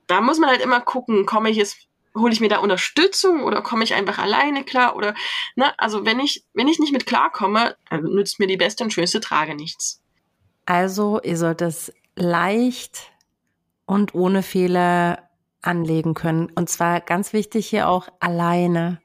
da 0.06 0.20
muss 0.20 0.38
man 0.38 0.50
halt 0.50 0.60
immer 0.60 0.80
gucken, 0.80 1.26
komme 1.26 1.50
ich 1.50 1.56
jetzt 1.56 1.76
hole 2.16 2.32
ich 2.32 2.40
mir 2.40 2.48
da 2.48 2.58
Unterstützung 2.58 3.44
oder 3.44 3.62
komme 3.62 3.84
ich 3.84 3.94
einfach 3.94 4.18
alleine 4.18 4.64
klar 4.64 4.96
oder 4.96 5.14
ne 5.54 5.78
also 5.78 6.04
wenn 6.04 6.18
ich 6.18 6.44
wenn 6.54 6.68
ich 6.68 6.78
nicht 6.78 6.92
mit 6.92 7.06
klarkomme 7.06 7.76
also 7.88 8.08
nützt 8.08 8.40
mir 8.40 8.48
die 8.48 8.56
beste 8.56 8.82
und 8.82 8.92
schönste 8.92 9.20
Trage 9.20 9.54
nichts 9.54 10.02
also 10.66 11.20
ihr 11.22 11.36
sollt 11.36 11.60
das 11.60 11.92
leicht 12.16 13.10
und 13.86 14.14
ohne 14.14 14.42
Fehler 14.42 15.30
anlegen 15.62 16.14
können. 16.14 16.50
Und 16.54 16.68
zwar 16.70 17.00
ganz 17.00 17.32
wichtig 17.32 17.68
hier 17.68 17.88
auch 17.88 18.08
alleine. 18.20 19.00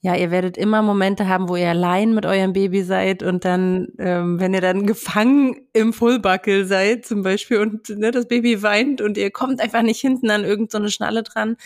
Ja, 0.00 0.14
ihr 0.14 0.30
werdet 0.30 0.58
immer 0.58 0.82
Momente 0.82 1.28
haben, 1.28 1.48
wo 1.48 1.56
ihr 1.56 1.70
allein 1.70 2.12
mit 2.14 2.26
eurem 2.26 2.52
Baby 2.52 2.82
seid 2.82 3.22
und 3.22 3.46
dann, 3.46 3.88
ähm, 3.98 4.38
wenn 4.38 4.52
ihr 4.52 4.60
dann 4.60 4.86
gefangen 4.86 5.66
im 5.72 5.94
Fullbuckle 5.94 6.66
seid 6.66 7.06
zum 7.06 7.22
Beispiel 7.22 7.58
und 7.58 7.88
ne, 7.88 8.10
das 8.10 8.28
Baby 8.28 8.62
weint 8.62 9.00
und 9.00 9.16
ihr 9.16 9.30
kommt 9.30 9.62
einfach 9.62 9.80
nicht 9.80 10.00
hinten 10.00 10.28
an 10.30 10.44
irgendeine 10.44 10.88
so 10.88 10.90
Schnalle 10.90 11.22
dran. 11.22 11.56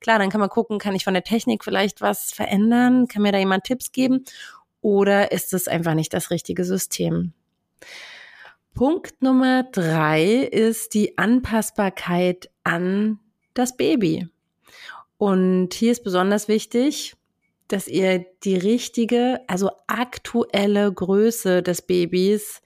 Klar, 0.00 0.18
dann 0.18 0.28
kann 0.28 0.40
man 0.40 0.48
gucken, 0.48 0.80
kann 0.80 0.96
ich 0.96 1.04
von 1.04 1.14
der 1.14 1.22
Technik 1.22 1.62
vielleicht 1.62 2.00
was 2.00 2.32
verändern? 2.32 3.06
Kann 3.06 3.22
mir 3.22 3.30
da 3.32 3.38
jemand 3.38 3.62
Tipps 3.64 3.92
geben? 3.92 4.24
Oder 4.80 5.30
ist 5.30 5.52
es 5.52 5.68
einfach 5.68 5.94
nicht 5.94 6.12
das 6.14 6.30
richtige 6.30 6.64
System? 6.64 7.32
Punkt 8.78 9.22
Nummer 9.22 9.64
drei 9.64 10.34
ist 10.34 10.94
die 10.94 11.18
Anpassbarkeit 11.18 12.48
an 12.62 13.18
das 13.54 13.76
Baby. 13.76 14.28
Und 15.16 15.74
hier 15.74 15.90
ist 15.90 16.04
besonders 16.04 16.46
wichtig, 16.46 17.16
dass 17.66 17.88
ihr 17.88 18.24
die 18.44 18.56
richtige, 18.56 19.40
also 19.48 19.72
aktuelle 19.88 20.92
Größe 20.92 21.64
des 21.64 21.82
Babys 21.82 22.62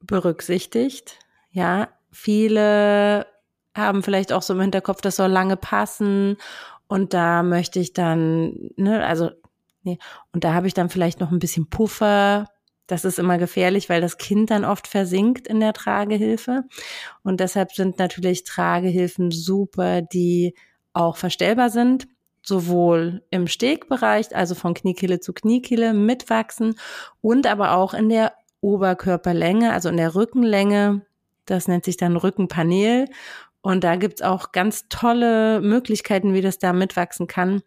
berücksichtigt. 0.00 1.18
Ja, 1.50 1.88
viele 2.10 3.26
haben 3.74 4.02
vielleicht 4.02 4.34
auch 4.34 4.42
so 4.42 4.52
im 4.52 4.60
Hinterkopf, 4.60 5.00
das 5.00 5.16
soll 5.16 5.30
lange 5.30 5.56
passen 5.56 6.36
Und 6.88 7.14
da 7.14 7.42
möchte 7.42 7.80
ich 7.80 7.94
dann, 7.94 8.70
ne, 8.76 9.02
also, 9.06 9.30
nee, 9.82 9.98
und 10.34 10.44
da 10.44 10.52
habe 10.52 10.66
ich 10.66 10.74
dann 10.74 10.90
vielleicht 10.90 11.20
noch 11.20 11.32
ein 11.32 11.38
bisschen 11.38 11.70
Puffer. 11.70 12.50
Das 12.86 13.04
ist 13.04 13.18
immer 13.18 13.38
gefährlich, 13.38 13.88
weil 13.88 14.00
das 14.00 14.18
Kind 14.18 14.50
dann 14.50 14.64
oft 14.64 14.86
versinkt 14.86 15.48
in 15.48 15.60
der 15.60 15.72
Tragehilfe. 15.72 16.64
Und 17.22 17.40
deshalb 17.40 17.72
sind 17.72 17.98
natürlich 17.98 18.44
Tragehilfen 18.44 19.30
super, 19.30 20.02
die 20.02 20.54
auch 20.92 21.16
verstellbar 21.16 21.70
sind 21.70 22.06
sowohl 22.46 23.22
im 23.30 23.46
Stegbereich, 23.46 24.36
also 24.36 24.54
von 24.54 24.74
Kniekehle 24.74 25.18
zu 25.18 25.32
Kniekehle 25.32 25.94
mitwachsen 25.94 26.78
und 27.20 27.46
aber 27.46 27.72
auch 27.72 27.94
in 27.94 28.10
der 28.10 28.34
Oberkörperlänge, 28.60 29.72
also 29.72 29.88
in 29.88 29.96
der 29.96 30.14
Rückenlänge. 30.14 31.06
Das 31.46 31.68
nennt 31.68 31.84
sich 31.84 31.96
dann 31.96 32.16
Rückenpanel. 32.16 33.08
Und 33.60 33.82
da 33.82 33.96
gibt's 33.96 34.22
auch 34.22 34.52
ganz 34.52 34.88
tolle 34.88 35.60
Möglichkeiten, 35.62 36.34
wie 36.34 36.42
das 36.42 36.58
da 36.58 36.74
mitwachsen 36.74 37.26
kann. 37.26 37.62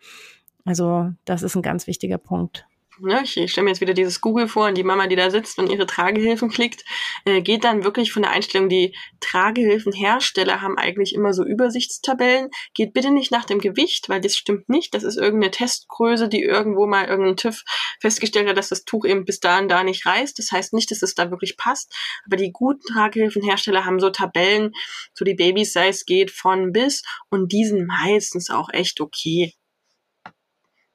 Also 0.63 1.09
das 1.25 1.41
ist 1.41 1.55
ein 1.55 1.63
ganz 1.63 1.87
wichtiger 1.87 2.19
Punkt 2.19 2.67
ne, 2.99 3.21
ich, 3.23 3.51
stelle 3.51 3.65
mir 3.65 3.71
jetzt 3.71 3.81
wieder 3.81 3.93
dieses 3.93 4.21
Google 4.21 4.47
vor 4.47 4.67
und 4.67 4.77
die 4.77 4.83
Mama, 4.83 5.07
die 5.07 5.15
da 5.15 5.29
sitzt 5.29 5.59
und 5.59 5.69
ihre 5.69 5.85
Tragehilfen 5.85 6.49
klickt, 6.49 6.85
äh, 7.25 7.41
geht 7.41 7.63
dann 7.63 7.83
wirklich 7.83 8.11
von 8.11 8.21
der 8.21 8.31
Einstellung, 8.31 8.69
die 8.69 8.95
Tragehilfenhersteller 9.19 10.61
haben 10.61 10.77
eigentlich 10.77 11.13
immer 11.13 11.33
so 11.33 11.43
Übersichtstabellen. 11.43 12.49
Geht 12.73 12.93
bitte 12.93 13.11
nicht 13.11 13.31
nach 13.31 13.45
dem 13.45 13.59
Gewicht, 13.59 14.09
weil 14.09 14.21
das 14.21 14.35
stimmt 14.35 14.69
nicht. 14.69 14.93
Das 14.93 15.03
ist 15.03 15.17
irgendeine 15.17 15.51
Testgröße, 15.51 16.29
die 16.29 16.41
irgendwo 16.41 16.87
mal 16.87 17.05
irgendein 17.05 17.37
TÜV 17.37 17.63
festgestellt 17.99 18.47
hat, 18.47 18.57
dass 18.57 18.69
das 18.69 18.85
Tuch 18.85 19.05
eben 19.05 19.25
bis 19.25 19.39
dahin 19.39 19.67
da 19.67 19.83
nicht 19.83 20.05
reißt. 20.05 20.37
Das 20.39 20.51
heißt 20.51 20.73
nicht, 20.73 20.91
dass 20.91 21.01
es 21.01 21.15
da 21.15 21.31
wirklich 21.31 21.57
passt. 21.57 21.93
Aber 22.25 22.37
die 22.37 22.51
guten 22.51 22.85
Tragehilfenhersteller 22.93 23.85
haben 23.85 23.99
so 23.99 24.09
Tabellen, 24.09 24.71
so 25.13 25.25
die 25.25 25.35
Baby-Size 25.35 26.05
geht 26.05 26.31
von 26.31 26.71
bis 26.71 27.03
und 27.29 27.51
die 27.51 27.65
sind 27.65 27.87
meistens 27.87 28.49
auch 28.49 28.69
echt 28.71 29.01
okay. 29.01 29.53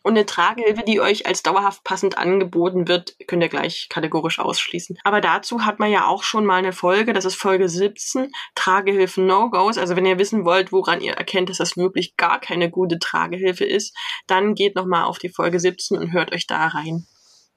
Und 0.02 0.12
eine 0.12 0.26
Tragehilfe, 0.26 0.82
die 0.86 1.00
euch 1.00 1.26
als 1.26 1.42
dauerhaft 1.42 1.84
passend 1.84 2.18
angeboten 2.18 2.88
wird, 2.88 3.14
könnt 3.26 3.42
ihr 3.42 3.48
gleich 3.48 3.88
kategorisch 3.88 4.38
ausschließen. 4.38 4.98
Aber 5.04 5.20
dazu 5.20 5.64
hat 5.64 5.78
man 5.78 5.90
ja 5.90 6.06
auch 6.06 6.22
schon 6.22 6.44
mal 6.44 6.56
eine 6.56 6.72
Folge, 6.72 7.12
das 7.12 7.24
ist 7.24 7.36
Folge 7.36 7.68
17, 7.68 8.32
Tragehilfen 8.54 9.26
No-Gos. 9.26 9.78
Also 9.78 9.96
wenn 9.96 10.06
ihr 10.06 10.18
wissen 10.18 10.44
wollt, 10.44 10.72
woran 10.72 11.00
ihr 11.00 11.14
erkennt, 11.14 11.50
dass 11.50 11.58
das 11.58 11.76
wirklich 11.76 12.16
gar 12.16 12.40
keine 12.40 12.70
gute 12.70 12.98
Tragehilfe 12.98 13.64
ist, 13.64 13.96
dann 14.26 14.54
geht 14.54 14.74
nochmal 14.74 15.04
auf 15.04 15.18
die 15.18 15.28
Folge 15.28 15.60
17 15.60 15.98
und 15.98 16.12
hört 16.12 16.32
euch 16.32 16.46
da 16.46 16.66
rein. 16.66 17.06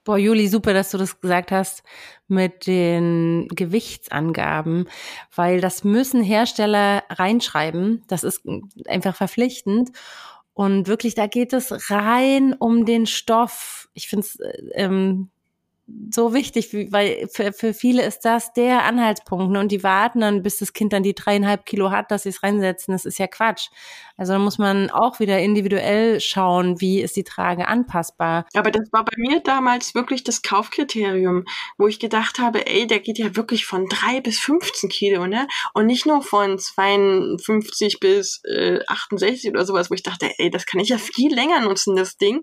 Boah, 0.06 0.18
Juli, 0.18 0.46
super, 0.46 0.72
dass 0.72 0.92
du 0.92 0.98
das 0.98 1.20
gesagt 1.20 1.50
hast 1.50 1.82
mit 2.28 2.68
den 2.68 3.48
Gewichtsangaben, 3.48 4.88
weil 5.34 5.60
das 5.60 5.82
müssen 5.82 6.22
Hersteller 6.22 7.02
reinschreiben. 7.08 8.04
Das 8.06 8.22
ist 8.22 8.42
einfach 8.86 9.16
verpflichtend. 9.16 9.90
Und 10.56 10.88
wirklich, 10.88 11.14
da 11.14 11.26
geht 11.26 11.52
es 11.52 11.90
rein 11.90 12.54
um 12.54 12.86
den 12.86 13.04
Stoff. 13.04 13.90
Ich 13.92 14.08
finde 14.08 14.26
es 14.26 14.38
ähm, 14.72 15.28
so 16.10 16.34
wichtig, 16.34 16.72
weil 16.90 17.28
für, 17.32 17.52
für 17.52 17.72
viele 17.72 18.04
ist 18.04 18.20
das 18.24 18.52
der 18.52 18.84
Anhaltspunkt. 18.84 19.52
Ne? 19.52 19.60
Und 19.60 19.70
die 19.70 19.84
warten 19.84 20.20
dann, 20.20 20.42
bis 20.42 20.56
das 20.58 20.72
Kind 20.72 20.92
dann 20.92 21.04
die 21.04 21.14
dreieinhalb 21.14 21.64
Kilo 21.64 21.90
hat, 21.90 22.10
dass 22.10 22.24
sie 22.24 22.30
es 22.30 22.42
reinsetzen. 22.42 22.92
Das 22.92 23.04
ist 23.04 23.18
ja 23.18 23.28
Quatsch. 23.28 23.68
Also 24.16 24.32
da 24.32 24.38
muss 24.38 24.58
man 24.58 24.90
auch 24.90 25.20
wieder 25.20 25.38
individuell 25.38 26.20
schauen, 26.20 26.80
wie 26.80 27.00
ist 27.00 27.16
die 27.16 27.22
Trage 27.24 27.68
anpassbar. 27.68 28.46
Aber 28.54 28.70
das 28.70 28.90
war 28.90 29.04
bei 29.04 29.12
mir 29.16 29.40
damals 29.40 29.94
wirklich 29.94 30.24
das 30.24 30.42
Kaufkriterium, 30.42 31.44
wo 31.76 31.86
ich 31.86 32.00
gedacht 32.00 32.38
habe, 32.38 32.66
ey, 32.66 32.86
der 32.86 33.00
geht 33.00 33.18
ja 33.18 33.36
wirklich 33.36 33.66
von 33.66 33.86
drei 33.88 34.20
bis 34.20 34.40
15 34.40 34.88
Kilo, 34.88 35.26
ne? 35.26 35.46
Und 35.74 35.86
nicht 35.86 36.06
nur 36.06 36.22
von 36.22 36.58
52 36.58 38.00
bis 38.00 38.40
äh, 38.44 38.80
68 38.88 39.50
oder 39.50 39.66
sowas, 39.66 39.90
wo 39.90 39.94
ich 39.94 40.02
dachte, 40.02 40.30
ey, 40.38 40.50
das 40.50 40.66
kann 40.66 40.80
ich 40.80 40.88
ja 40.88 40.98
viel 40.98 41.32
länger 41.32 41.60
nutzen, 41.60 41.94
das 41.94 42.16
Ding. 42.16 42.42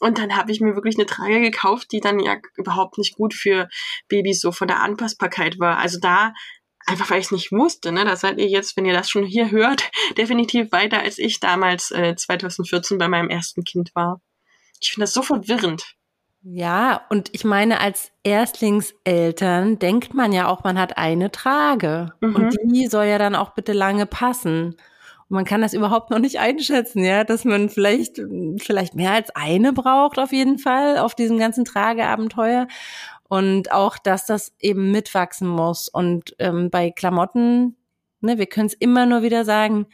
Und 0.00 0.18
dann 0.18 0.36
habe 0.36 0.52
ich 0.52 0.60
mir 0.60 0.74
wirklich 0.74 0.96
eine 0.96 1.06
Trage 1.06 1.40
gekauft, 1.40 1.88
die 1.92 2.00
dann 2.00 2.20
ja 2.20 2.36
überhaupt 2.62 2.98
nicht 2.98 3.16
gut 3.16 3.34
für 3.34 3.68
Babys 4.08 4.40
so 4.40 4.52
von 4.52 4.68
der 4.68 4.80
Anpassbarkeit 4.80 5.58
war. 5.58 5.78
Also 5.78 5.98
da 6.00 6.32
einfach 6.86 7.10
weil 7.10 7.20
ich 7.20 7.26
es 7.26 7.32
nicht 7.32 7.52
wusste, 7.52 7.92
ne? 7.92 8.04
Da 8.04 8.16
seid 8.16 8.38
ihr 8.38 8.48
jetzt, 8.48 8.76
wenn 8.76 8.84
ihr 8.84 8.92
das 8.92 9.08
schon 9.08 9.24
hier 9.24 9.50
hört, 9.50 9.90
definitiv 10.18 10.72
weiter 10.72 11.00
als 11.00 11.18
ich 11.18 11.40
damals 11.40 11.90
äh, 11.90 12.16
2014 12.16 12.98
bei 12.98 13.08
meinem 13.08 13.28
ersten 13.28 13.64
Kind 13.64 13.94
war. 13.94 14.20
Ich 14.80 14.92
finde 14.92 15.04
das 15.04 15.14
so 15.14 15.22
verwirrend. 15.22 15.94
Ja, 16.44 17.02
und 17.08 17.28
ich 17.32 17.44
meine, 17.44 17.80
als 17.80 18.10
Erstlingseltern 18.24 19.78
denkt 19.78 20.12
man 20.12 20.32
ja 20.32 20.48
auch, 20.48 20.64
man 20.64 20.76
hat 20.76 20.98
eine 20.98 21.30
Trage. 21.30 22.14
Mhm. 22.20 22.34
Und 22.34 22.56
die 22.64 22.88
soll 22.88 23.04
ja 23.04 23.18
dann 23.18 23.36
auch 23.36 23.54
bitte 23.54 23.72
lange 23.72 24.06
passen. 24.06 24.76
Man 25.32 25.46
kann 25.46 25.62
das 25.62 25.72
überhaupt 25.72 26.10
noch 26.10 26.18
nicht 26.18 26.40
einschätzen, 26.40 27.02
ja, 27.02 27.24
dass 27.24 27.46
man 27.46 27.70
vielleicht, 27.70 28.20
vielleicht 28.58 28.94
mehr 28.94 29.12
als 29.12 29.30
eine 29.34 29.72
braucht 29.72 30.18
auf 30.18 30.30
jeden 30.30 30.58
Fall 30.58 30.98
auf 30.98 31.14
diesem 31.14 31.38
ganzen 31.38 31.64
Trageabenteuer. 31.64 32.68
Und 33.30 33.72
auch, 33.72 33.96
dass 33.96 34.26
das 34.26 34.52
eben 34.60 34.90
mitwachsen 34.90 35.48
muss. 35.48 35.88
Und 35.88 36.36
ähm, 36.38 36.68
bei 36.68 36.90
Klamotten, 36.90 37.76
ne, 38.20 38.36
wir 38.36 38.44
können 38.44 38.66
es 38.66 38.74
immer 38.74 39.06
nur 39.06 39.22
wieder 39.22 39.46
sagen, 39.46 39.86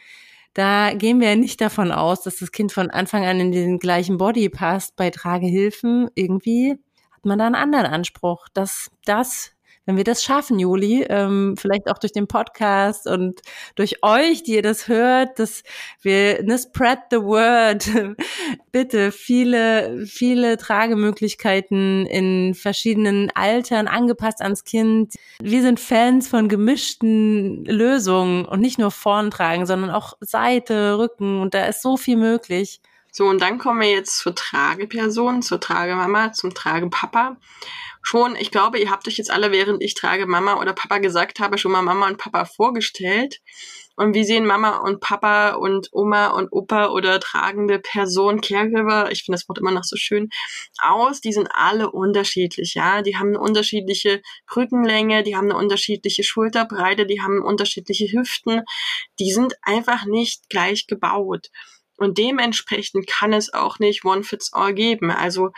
da 0.54 0.92
gehen 0.92 1.21
wir 1.21 1.28
ja 1.28 1.37
nicht 1.37 1.61
davon 1.61 1.92
aus, 1.92 2.23
dass 2.23 2.38
das 2.38 2.50
Kind 2.50 2.73
von 2.73 2.90
Anfang 2.90 3.25
an 3.25 3.38
in 3.38 3.52
den 3.52 3.78
gleichen 3.78 4.18
Body 4.18 4.49
passt. 4.49 4.97
Bei 4.97 5.11
Tragehilfen 5.11 6.11
irgendwie 6.16 6.80
hat 7.12 7.25
man 7.25 7.38
da 7.38 7.47
einen 7.47 7.54
anderen 7.54 7.87
Anspruch, 7.87 8.49
dass 8.54 8.90
das 9.04 9.52
wenn 9.88 9.97
wir 9.97 10.04
das 10.04 10.23
schaffen, 10.23 10.59
Juli, 10.59 11.07
ähm, 11.09 11.54
vielleicht 11.57 11.88
auch 11.90 11.97
durch 11.97 12.12
den 12.12 12.28
Podcast 12.28 13.07
und 13.07 13.40
durch 13.75 14.02
euch, 14.02 14.42
die 14.42 14.57
ihr 14.57 14.62
das 14.62 14.87
hört, 14.87 15.38
dass 15.38 15.62
wir 16.02 16.42
ne, 16.42 16.59
spread 16.59 16.99
the 17.11 17.23
word. 17.23 17.88
Bitte 18.71 19.12
viele, 19.12 20.04
viele 20.04 20.59
Tragemöglichkeiten 20.59 22.04
in 22.04 22.52
verschiedenen 22.52 23.30
Altern 23.35 23.88
angepasst 23.88 24.42
ans 24.42 24.64
Kind. 24.64 25.14
Wir 25.40 25.62
sind 25.62 25.80
Fans 25.80 26.28
von 26.28 26.50
gemischten 26.50 27.64
Lösungen 27.64 28.45
und 28.45 28.61
nicht 28.61 28.78
nur 28.78 28.90
vorn 28.90 29.30
tragen, 29.30 29.64
sondern 29.64 29.88
auch 29.88 30.18
Seite, 30.21 30.99
Rücken 30.99 31.40
und 31.40 31.54
da 31.54 31.64
ist 31.64 31.80
so 31.80 31.97
viel 31.97 32.18
möglich. 32.18 32.83
So, 33.11 33.25
und 33.25 33.40
dann 33.40 33.57
kommen 33.57 33.80
wir 33.80 33.90
jetzt 33.90 34.18
zur 34.18 34.35
Trageperson, 34.35 35.40
zur 35.40 35.61
Tragemama, 35.61 36.33
zum 36.35 36.52
Tragepapa 36.52 37.38
schon, 38.02 38.37
ich 38.37 38.50
glaube, 38.50 38.78
ihr 38.78 38.90
habt 38.90 39.07
euch 39.09 39.17
jetzt 39.19 39.31
alle, 39.31 39.52
während 39.52 39.83
ich 39.83 39.95
trage 39.95 40.26
Mama 40.26 40.61
oder 40.61 40.73
Papa 40.73 40.99
gesagt 40.99 41.40
habe, 41.40 41.59
schon 41.59 41.73
mal 41.73 41.83
Mama 41.83 42.07
und 42.07 42.19
Papa 42.19 42.45
vorgestellt. 42.45 43.40
Und 43.99 44.14
wie 44.14 44.23
sehen 44.23 44.47
Mama 44.47 44.76
und 44.76 45.00
Papa 45.00 45.55
und 45.55 45.88
Oma 45.90 46.28
und 46.28 46.52
Opa 46.52 46.90
oder 46.90 47.19
tragende 47.19 47.81
Person, 47.81 48.40
Caregiver, 48.40 49.11
ich 49.11 49.25
finde 49.25 49.37
das 49.37 49.49
Wort 49.49 49.59
immer 49.59 49.73
noch 49.73 49.83
so 49.83 49.97
schön, 49.97 50.28
aus? 50.81 51.21
Die 51.21 51.33
sind 51.33 51.49
alle 51.52 51.90
unterschiedlich, 51.90 52.75
ja. 52.75 53.02
Die 53.02 53.17
haben 53.17 53.31
eine 53.31 53.40
unterschiedliche 53.40 54.23
Rückenlänge, 54.55 55.25
die 55.25 55.35
haben 55.35 55.50
eine 55.50 55.57
unterschiedliche 55.57 56.23
Schulterbreite, 56.23 57.07
die 57.07 57.21
haben 57.21 57.43
unterschiedliche 57.43 58.07
Hüften. 58.12 58.62
Die 59.19 59.33
sind 59.33 59.55
einfach 59.62 60.05
nicht 60.05 60.49
gleich 60.49 60.87
gebaut. 60.87 61.49
Und 61.97 62.19
dementsprechend 62.19 63.09
kann 63.09 63.33
es 63.33 63.52
auch 63.52 63.81
nicht 63.81 64.05
One 64.05 64.23
Fits 64.23 64.52
All 64.52 64.75
geben. 64.75 65.11
Also 65.11 65.50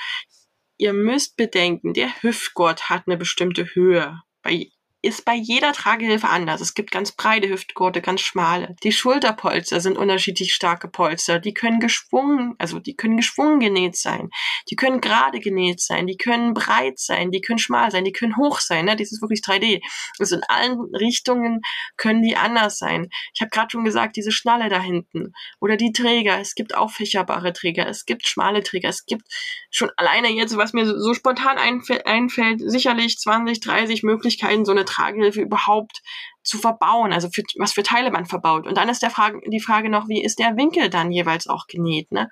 ihr 0.81 0.93
müsst 0.93 1.37
bedenken, 1.37 1.93
der 1.93 2.23
Hüftgurt 2.23 2.89
hat 2.89 3.05
eine 3.07 3.17
bestimmte 3.17 3.75
Höhe. 3.75 4.21
Bei 4.43 4.69
ist 5.02 5.25
bei 5.25 5.35
jeder 5.35 5.73
Tragehilfe 5.73 6.28
anders. 6.28 6.61
Es 6.61 6.75
gibt 6.75 6.90
ganz 6.90 7.12
breite 7.12 7.49
Hüftgurte, 7.49 8.02
ganz 8.02 8.21
schmale. 8.21 8.76
Die 8.83 8.92
Schulterpolster 8.92 9.80
sind 9.80 9.97
unterschiedlich 9.97 10.52
starke 10.52 10.88
Polster. 10.88 11.38
Die 11.38 11.54
können 11.54 11.80
geschwungen, 11.80 12.54
also 12.59 12.78
die 12.78 12.95
können 12.95 13.16
geschwungen 13.16 13.61
genäht 13.61 13.97
sein. 13.97 14.28
Die 14.69 14.76
können 14.76 15.00
gerade 15.00 15.40
genäht 15.40 15.80
sein. 15.80 16.07
Die 16.07 16.19
können 16.19 16.52
breit 16.52 16.99
sein. 16.99 17.30
Die 17.30 17.40
können 17.40 17.59
schmal 17.59 17.90
sein. 17.90 18.04
Die 18.04 18.12
können 18.12 18.37
hoch 18.37 18.61
sein. 18.61 18.85
Ne? 18.85 18.97
Das 18.97 19.11
ist 19.11 19.23
wirklich 19.23 19.40
3D. 19.40 19.80
Also 20.19 20.37
in 20.37 20.42
allen 20.49 20.78
Richtungen 20.95 21.62
können 21.97 22.23
die 22.23 22.37
anders 22.37 22.76
sein. 22.76 23.09
Ich 23.35 23.40
habe 23.40 23.50
gerade 23.50 23.71
schon 23.71 23.85
gesagt, 23.85 24.16
diese 24.16 24.33
Schnalle 24.33 24.69
da 24.69 24.80
hinten 24.80 25.33
oder 25.61 25.78
die 25.78 25.92
Träger. 25.92 26.38
Es 26.40 26.54
gibt 26.54 26.75
auffächerbare 26.75 27.54
Träger. 27.54 27.88
Es 27.88 28.04
gibt 28.04 28.26
schmale 28.26 28.62
Träger. 28.62 28.90
Es 28.90 29.07
gibt 29.07 29.23
schon 29.71 29.90
alleine 29.97 30.28
jetzt, 30.28 30.59
was 30.59 30.75
mir 30.75 30.85
so, 30.85 30.99
so 30.99 31.14
spontan 31.14 31.57
einfällt, 31.57 32.61
sicherlich 32.61 33.19
20, 33.19 33.61
30 33.61 34.02
Möglichkeiten, 34.02 34.66
so 34.66 34.73
eine 34.73 34.85
Tragehilfe 34.91 35.41
überhaupt 35.41 36.03
zu 36.43 36.59
verbauen, 36.59 37.13
also 37.13 37.29
für, 37.33 37.43
was 37.59 37.73
für 37.73 37.83
Teile 37.83 38.11
man 38.11 38.27
verbaut. 38.27 38.67
Und 38.67 38.77
dann 38.77 38.89
ist 38.89 39.03
der 39.03 39.11
Frage, 39.11 39.41
die 39.47 39.61
Frage 39.61 39.91
noch, 39.91 40.09
wie 40.09 40.23
ist 40.23 40.39
der 40.39 40.57
Winkel 40.57 40.89
dann 40.89 41.13
jeweils 41.13 41.47
auch 41.47 41.67
genäht? 41.67 42.11
Ne? 42.13 42.31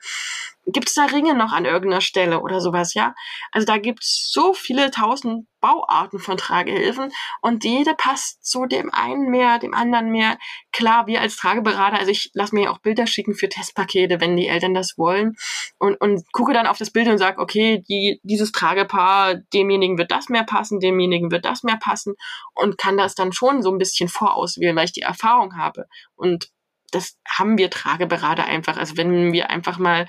Gibt 0.67 0.89
es 0.89 0.95
da 0.95 1.07
Ringe 1.07 1.35
noch 1.35 1.53
an 1.53 1.65
irgendeiner 1.65 2.03
Stelle 2.03 2.41
oder 2.41 2.61
sowas, 2.61 2.93
ja? 2.93 3.15
Also 3.53 3.65
da 3.65 3.79
gibt 3.79 4.03
es 4.03 4.31
so 4.31 4.53
viele 4.53 4.91
tausend 4.91 5.47
Bauarten 5.61 6.19
von 6.19 6.37
Tragehilfen 6.37 7.11
und 7.41 7.65
jede 7.65 7.95
passt 7.95 8.45
zu 8.45 8.67
dem 8.67 8.93
einen 8.93 9.31
mehr, 9.31 9.59
dem 9.59 9.75
anderen 9.75 10.11
mehr. 10.11 10.39
Klar, 10.73 11.07
wir 11.07 11.21
als 11.21 11.37
Trageberater, 11.37 11.99
also 11.99 12.11
ich 12.11 12.31
lasse 12.35 12.55
mir 12.55 12.71
auch 12.71 12.79
Bilder 12.79 13.07
schicken 13.07 13.35
für 13.35 13.49
Testpakete, 13.49 14.21
wenn 14.21 14.37
die 14.37 14.47
Eltern 14.47 14.75
das 14.75 14.97
wollen 14.97 15.37
und, 15.79 16.01
und 16.01 16.23
gucke 16.33 16.53
dann 16.53 16.67
auf 16.67 16.79
das 16.79 16.91
Bild 16.91 17.09
und 17.09 17.19
sage, 17.19 17.41
okay, 17.41 17.83
die, 17.89 18.21
dieses 18.23 18.53
Tragepaar, 18.53 19.37
demjenigen 19.53 19.99
wird 19.99 20.11
das 20.11 20.29
mehr 20.29 20.45
passen, 20.45 20.81
demjenigen 20.81 21.31
wird 21.31 21.45
das 21.45 21.63
mehr 21.63 21.79
passen 21.79 22.15
und 22.55 22.79
kann 22.79 22.97
das 22.97 23.15
dann 23.15 23.33
schon 23.33 23.63
so 23.63 23.71
ein 23.71 23.79
bisschen 23.79 24.08
vorauswählen, 24.09 24.77
weil 24.77 24.87
ich 24.87 24.93
die 24.93 25.03
Erfahrung 25.03 25.57
habe. 25.57 25.87
Und 26.17 26.49
das 26.91 27.17
haben 27.29 27.59
wir 27.59 27.71
Trageberater 27.71 28.45
einfach. 28.45 28.77
Also 28.77 28.97
wenn 28.97 29.33
wir 29.33 29.51
einfach 29.51 29.79
mal 29.79 30.07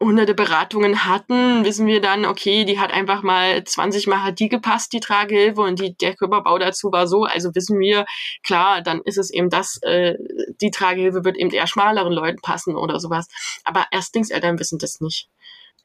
hunderte 0.00 0.34
Beratungen 0.34 1.06
hatten, 1.06 1.64
wissen 1.64 1.86
wir 1.86 2.00
dann, 2.00 2.26
okay, 2.26 2.64
die 2.64 2.78
hat 2.78 2.92
einfach 2.92 3.22
mal 3.22 3.64
20 3.64 4.06
Mal 4.06 4.22
hat 4.22 4.38
die 4.38 4.48
gepasst, 4.48 4.92
die 4.92 5.00
Tragehilfe, 5.00 5.62
und 5.62 5.80
die, 5.80 5.96
der 5.96 6.14
Körperbau 6.14 6.58
dazu 6.58 6.92
war 6.92 7.06
so. 7.06 7.24
Also 7.24 7.54
wissen 7.54 7.78
wir, 7.78 8.04
klar, 8.42 8.82
dann 8.82 9.00
ist 9.02 9.18
es 9.18 9.32
eben 9.32 9.50
das, 9.50 9.78
äh, 9.82 10.14
die 10.60 10.70
Tragehilfe 10.70 11.24
wird 11.24 11.36
eben 11.36 11.50
eher 11.50 11.66
schmaleren 11.66 12.12
Leuten 12.12 12.40
passen 12.42 12.76
oder 12.76 13.00
sowas. 13.00 13.28
Aber 13.64 13.86
Erstlingseltern 13.90 14.58
wissen 14.58 14.78
das 14.78 15.00
nicht. 15.00 15.28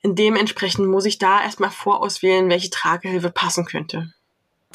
Dementsprechend 0.03 0.87
muss 0.87 1.05
ich 1.05 1.17
da 1.17 1.41
erstmal 1.41 1.71
vorauswählen, 1.71 2.49
welche 2.49 2.69
Tragehilfe 2.69 3.31
passen 3.31 3.65
könnte. 3.65 4.13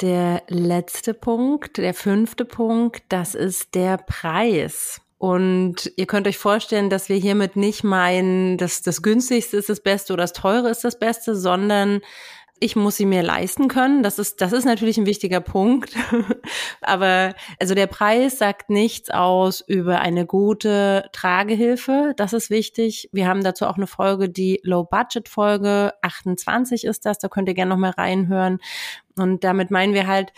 Der 0.01 0.43
letzte 0.49 1.13
Punkt, 1.13 1.77
der 1.77 1.93
fünfte 1.93 2.43
Punkt, 2.43 3.03
das 3.07 3.33
ist 3.33 3.75
der 3.75 3.97
Preis. 3.97 4.99
Und 5.17 5.89
ihr 5.95 6.05
könnt 6.05 6.27
euch 6.27 6.37
vorstellen, 6.37 6.89
dass 6.89 7.07
wir 7.07 7.15
hiermit 7.15 7.55
nicht 7.55 7.85
meinen, 7.85 8.57
dass 8.57 8.81
das 8.81 9.01
günstigste 9.01 9.55
ist 9.55 9.69
das 9.69 9.79
Beste 9.79 10.11
oder 10.11 10.23
das 10.23 10.33
teure 10.33 10.69
ist 10.69 10.83
das 10.83 10.99
Beste, 10.99 11.35
sondern 11.35 12.01
ich 12.65 12.75
muss 12.75 12.97
sie 12.97 13.05
mir 13.05 13.21
leisten 13.21 13.67
können. 13.67 14.01
Das 14.01 14.17
ist, 14.17 14.41
das 14.41 14.51
ist 14.51 14.65
natürlich 14.65 14.97
ein 14.97 15.05
wichtiger 15.05 15.39
Punkt. 15.39 15.95
Aber 16.81 17.33
also 17.59 17.75
der 17.75 17.85
Preis 17.85 18.39
sagt 18.39 18.71
nichts 18.71 19.11
aus 19.11 19.61
über 19.61 19.99
eine 19.99 20.25
gute 20.25 21.07
Tragehilfe. 21.13 22.13
Das 22.17 22.33
ist 22.33 22.49
wichtig. 22.49 23.07
Wir 23.11 23.27
haben 23.27 23.43
dazu 23.43 23.67
auch 23.67 23.77
eine 23.77 23.87
Folge, 23.87 24.29
die 24.29 24.59
Low-Budget-Folge 24.63 25.93
28 26.01 26.85
ist 26.85 27.05
das. 27.05 27.19
Da 27.19 27.29
könnt 27.29 27.47
ihr 27.47 27.53
gerne 27.53 27.69
noch 27.69 27.77
mal 27.77 27.91
reinhören. 27.91 28.59
Und 29.15 29.43
damit 29.43 29.69
meinen 29.69 29.93
wir 29.93 30.07
halt, 30.07 30.33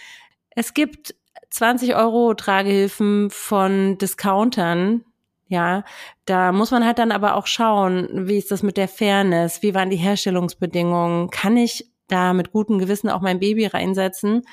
es 0.50 0.74
gibt 0.74 1.16
20 1.50 1.96
Euro 1.96 2.34
Tragehilfen 2.34 3.30
von 3.30 3.98
Discountern, 3.98 5.06
ja, 5.50 5.86
da 6.26 6.52
muss 6.52 6.72
man 6.72 6.86
halt 6.86 7.00
dann 7.00 7.14
aber 7.14 7.36
auch 7.36 7.48
schauen, 7.48 8.28
wie 8.28 8.38
ist 8.38 8.52
das 8.52 8.64
mit 8.64 8.76
der 8.76 8.90
Fairness, 8.90 9.62
wie 9.62 9.74
waren 9.74 9.90
die 9.90 9.96
Herstellungsbedingungen, 9.96 11.30
kann 11.30 11.56
ich 11.56 11.90
da 12.08 12.34
mit 12.34 12.52
gutem 12.52 12.80
Gewissen 12.80 13.10
auch 13.10 13.22
mein 13.22 13.40
Baby 13.40 13.66
reinsetzen? 13.66 14.44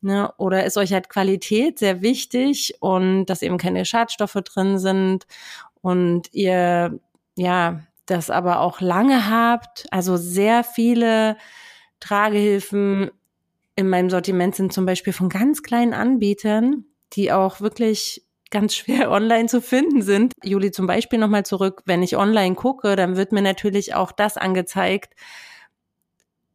Ne? 0.00 0.32
Oder 0.36 0.64
ist 0.64 0.76
euch 0.76 0.92
halt 0.92 1.08
Qualität 1.08 1.78
sehr 1.78 2.02
wichtig 2.02 2.74
und 2.80 3.26
dass 3.26 3.42
eben 3.42 3.58
keine 3.58 3.84
Schadstoffe 3.84 4.38
drin 4.44 4.78
sind 4.78 5.26
und 5.80 6.32
ihr 6.32 6.98
ja 7.36 7.80
das 8.06 8.30
aber 8.30 8.60
auch 8.60 8.80
lange 8.80 9.30
habt, 9.30 9.86
also 9.90 10.16
sehr 10.16 10.64
viele 10.64 11.36
Tragehilfen 12.00 13.10
in 13.76 13.88
meinem 13.88 14.10
Sortiment 14.10 14.54
sind 14.54 14.72
zum 14.72 14.86
Beispiel 14.86 15.12
von 15.12 15.28
ganz 15.28 15.62
kleinen 15.62 15.94
Anbietern, 15.94 16.84
die 17.12 17.32
auch 17.32 17.60
wirklich 17.60 18.24
ganz 18.50 18.74
schwer 18.74 19.10
online 19.12 19.46
zu 19.46 19.60
finden 19.60 20.02
sind. 20.02 20.32
Juli 20.42 20.72
zum 20.72 20.86
Beispiel 20.86 21.18
nochmal 21.18 21.46
zurück, 21.46 21.82
wenn 21.86 22.02
ich 22.02 22.16
online 22.16 22.54
gucke, 22.54 22.96
dann 22.96 23.16
wird 23.16 23.32
mir 23.32 23.42
natürlich 23.42 23.94
auch 23.94 24.12
das 24.12 24.36
angezeigt, 24.36 25.14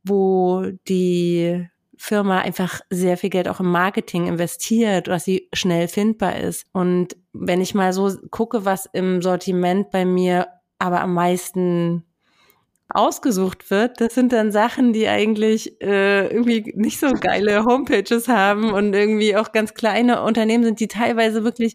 wo 0.08 0.66
die 0.88 1.68
Firma 1.98 2.40
einfach 2.40 2.80
sehr 2.90 3.18
viel 3.18 3.30
Geld 3.30 3.48
auch 3.48 3.60
im 3.60 3.72
Marketing 3.72 4.28
investiert, 4.28 5.08
dass 5.08 5.26
sie 5.26 5.50
schnell 5.54 5.88
findbar 5.88 6.38
ist. 6.38 6.66
Und 6.72 7.18
wenn 7.34 7.60
ich 7.60 7.74
mal 7.74 7.92
so 7.92 8.12
gucke, 8.30 8.66
was 8.66 8.88
im 8.94 9.22
Sortiment 9.22 9.90
bei 9.92 10.06
mir 10.06 10.48
aber 10.80 11.02
am 11.02 11.14
meisten 11.16 12.04
ausgesucht 12.90 13.70
wird, 13.70 14.00
das 14.00 14.14
sind 14.14 14.32
dann 14.32 14.52
Sachen, 14.52 14.94
die 14.94 15.08
eigentlich 15.08 15.82
äh, 15.82 16.28
irgendwie 16.28 16.72
nicht 16.76 17.00
so 17.00 17.08
geile 17.20 17.66
Homepages 17.66 18.28
haben 18.28 18.72
und 18.72 18.94
irgendwie 18.94 19.36
auch 19.36 19.52
ganz 19.52 19.74
kleine 19.74 20.22
Unternehmen 20.22 20.64
sind, 20.64 20.80
die 20.80 20.88
teilweise 20.88 21.44
wirklich 21.44 21.74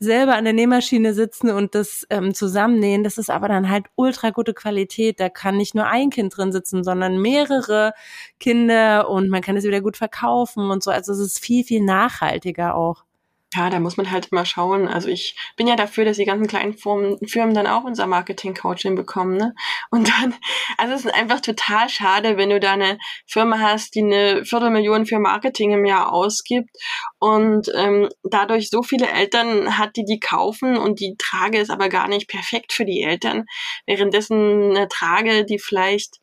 selber 0.00 0.34
an 0.34 0.44
der 0.44 0.54
Nähmaschine 0.54 1.14
sitzen 1.14 1.50
und 1.50 1.74
das 1.74 2.06
ähm, 2.10 2.34
zusammennähen. 2.34 3.04
Das 3.04 3.18
ist 3.18 3.30
aber 3.30 3.48
dann 3.48 3.68
halt 3.70 3.86
ultra 3.96 4.30
gute 4.30 4.54
Qualität. 4.54 5.20
Da 5.20 5.28
kann 5.28 5.56
nicht 5.58 5.74
nur 5.74 5.86
ein 5.86 6.10
Kind 6.10 6.36
drin 6.36 6.52
sitzen, 6.52 6.82
sondern 6.84 7.20
mehrere 7.20 7.92
Kinder 8.40 9.08
und 9.10 9.28
man 9.28 9.42
kann 9.42 9.56
es 9.56 9.64
wieder 9.64 9.82
gut 9.82 9.98
verkaufen 9.98 10.70
und 10.70 10.82
so. 10.82 10.90
Also 10.90 11.12
es 11.12 11.18
ist 11.20 11.44
viel, 11.44 11.64
viel 11.64 11.82
nachhaltiger 11.84 12.74
auch. 12.74 13.04
Ja, 13.52 13.68
da 13.68 13.80
muss 13.80 13.96
man 13.96 14.12
halt 14.12 14.28
immer 14.30 14.44
schauen. 14.44 14.86
Also 14.86 15.08
ich 15.08 15.34
bin 15.56 15.66
ja 15.66 15.74
dafür, 15.74 16.04
dass 16.04 16.18
die 16.18 16.24
ganzen 16.24 16.46
kleinen 16.46 16.74
Firmen, 16.74 17.18
Firmen 17.26 17.52
dann 17.52 17.66
auch 17.66 17.82
unser 17.82 18.06
Marketing-Coaching 18.06 18.94
bekommen. 18.94 19.36
Ne? 19.36 19.54
Und 19.90 20.08
dann, 20.08 20.34
also 20.78 20.94
es 20.94 21.04
ist 21.04 21.12
einfach 21.12 21.40
total 21.40 21.88
schade, 21.88 22.36
wenn 22.36 22.50
du 22.50 22.60
da 22.60 22.74
eine 22.74 22.98
Firma 23.26 23.58
hast, 23.58 23.96
die 23.96 24.02
eine 24.02 24.44
Viertelmillion 24.44 25.04
für 25.04 25.18
Marketing 25.18 25.72
im 25.72 25.84
Jahr 25.84 26.12
ausgibt 26.12 26.70
und 27.18 27.72
ähm, 27.74 28.08
dadurch 28.22 28.70
so 28.70 28.84
viele 28.84 29.08
Eltern 29.08 29.76
hat, 29.78 29.96
die 29.96 30.04
die 30.04 30.20
kaufen 30.20 30.76
und 30.76 31.00
die 31.00 31.16
Trage 31.18 31.58
ist 31.58 31.70
aber 31.70 31.88
gar 31.88 32.06
nicht 32.06 32.28
perfekt 32.28 32.72
für 32.72 32.84
die 32.84 33.02
Eltern. 33.02 33.46
Währenddessen 33.84 34.76
eine 34.76 34.88
Trage, 34.88 35.44
die 35.44 35.58
vielleicht 35.58 36.20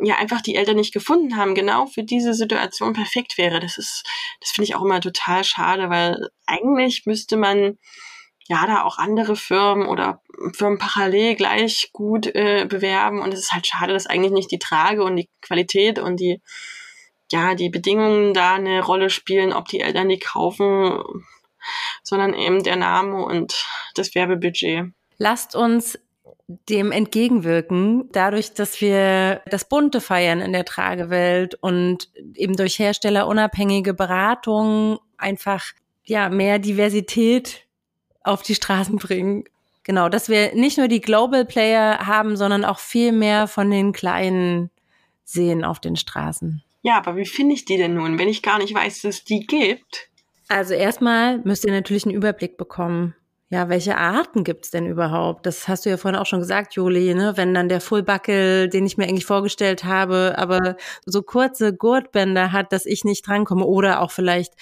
ja 0.00 0.16
einfach 0.16 0.40
die 0.40 0.54
Eltern 0.54 0.76
nicht 0.76 0.92
gefunden 0.92 1.36
haben, 1.36 1.54
genau 1.54 1.86
für 1.86 2.02
diese 2.02 2.34
Situation 2.34 2.92
perfekt 2.92 3.38
wäre. 3.38 3.60
Das 3.60 3.78
ist, 3.78 4.04
das 4.40 4.50
finde 4.50 4.66
ich 4.66 4.74
auch 4.74 4.84
immer 4.84 5.00
total 5.00 5.44
schade, 5.44 5.90
weil 5.90 6.28
eigentlich 6.46 7.06
müsste 7.06 7.36
man 7.36 7.78
ja 8.48 8.66
da 8.66 8.82
auch 8.82 8.98
andere 8.98 9.36
Firmen 9.36 9.86
oder 9.86 10.22
Firmen 10.54 10.78
parallel 10.78 11.34
gleich 11.34 11.90
gut 11.92 12.26
äh, 12.26 12.66
bewerben 12.68 13.20
und 13.20 13.34
es 13.34 13.40
ist 13.40 13.52
halt 13.52 13.66
schade, 13.66 13.92
dass 13.92 14.06
eigentlich 14.06 14.32
nicht 14.32 14.50
die 14.50 14.58
Trage 14.58 15.04
und 15.04 15.16
die 15.16 15.28
Qualität 15.42 15.98
und 15.98 16.18
die 16.18 16.40
ja 17.30 17.54
die 17.54 17.68
Bedingungen 17.68 18.32
da 18.32 18.54
eine 18.54 18.82
Rolle 18.82 19.10
spielen, 19.10 19.52
ob 19.52 19.68
die 19.68 19.80
Eltern 19.80 20.08
die 20.08 20.18
kaufen, 20.18 21.02
sondern 22.02 22.32
eben 22.32 22.62
der 22.62 22.76
Name 22.76 23.22
und 23.22 23.66
das 23.94 24.14
Werbebudget. 24.14 24.86
Lasst 25.18 25.54
uns 25.54 25.98
dem 26.48 26.92
entgegenwirken, 26.92 28.08
dadurch, 28.12 28.54
dass 28.54 28.80
wir 28.80 29.42
das 29.50 29.68
Bunte 29.68 30.00
feiern 30.00 30.40
in 30.40 30.54
der 30.54 30.64
Tragewelt 30.64 31.54
und 31.56 32.08
eben 32.34 32.56
durch 32.56 32.78
herstellerunabhängige 32.78 33.92
Beratung 33.92 34.98
einfach 35.18 35.66
ja 36.04 36.30
mehr 36.30 36.58
Diversität 36.58 37.66
auf 38.22 38.42
die 38.42 38.54
Straßen 38.54 38.96
bringen. 38.96 39.44
Genau, 39.84 40.08
dass 40.08 40.30
wir 40.30 40.54
nicht 40.54 40.78
nur 40.78 40.88
die 40.88 41.02
Global 41.02 41.44
Player 41.44 42.06
haben, 42.06 42.36
sondern 42.36 42.64
auch 42.64 42.78
viel 42.78 43.12
mehr 43.12 43.46
von 43.46 43.70
den 43.70 43.92
kleinen 43.92 44.70
sehen 45.24 45.64
auf 45.64 45.80
den 45.80 45.96
Straßen. 45.96 46.62
Ja, 46.80 46.96
aber 46.96 47.16
wie 47.16 47.26
finde 47.26 47.54
ich 47.54 47.66
die 47.66 47.76
denn 47.76 47.94
nun, 47.94 48.18
wenn 48.18 48.28
ich 48.28 48.42
gar 48.42 48.58
nicht 48.58 48.74
weiß, 48.74 49.02
dass 49.02 49.16
es 49.16 49.24
die 49.24 49.46
gibt? 49.46 50.08
Also 50.48 50.72
erstmal 50.72 51.38
müsst 51.40 51.66
ihr 51.66 51.72
natürlich 51.72 52.06
einen 52.06 52.14
Überblick 52.14 52.56
bekommen 52.56 53.14
ja, 53.50 53.70
welche 53.70 53.96
Arten 53.96 54.44
gibt's 54.44 54.70
denn 54.70 54.86
überhaupt? 54.86 55.46
Das 55.46 55.68
hast 55.68 55.86
du 55.86 55.90
ja 55.90 55.96
vorhin 55.96 56.20
auch 56.20 56.26
schon 56.26 56.40
gesagt, 56.40 56.74
Juli, 56.74 57.14
ne? 57.14 57.32
Wenn 57.36 57.54
dann 57.54 57.70
der 57.70 57.80
Fullbuckel, 57.80 58.68
den 58.68 58.84
ich 58.84 58.98
mir 58.98 59.04
eigentlich 59.04 59.24
vorgestellt 59.24 59.84
habe, 59.84 60.34
aber 60.36 60.76
so 61.06 61.22
kurze 61.22 61.74
Gurtbänder 61.74 62.52
hat, 62.52 62.72
dass 62.72 62.84
ich 62.84 63.04
nicht 63.04 63.26
drankomme 63.26 63.64
oder 63.64 64.00
auch 64.00 64.10
vielleicht 64.10 64.52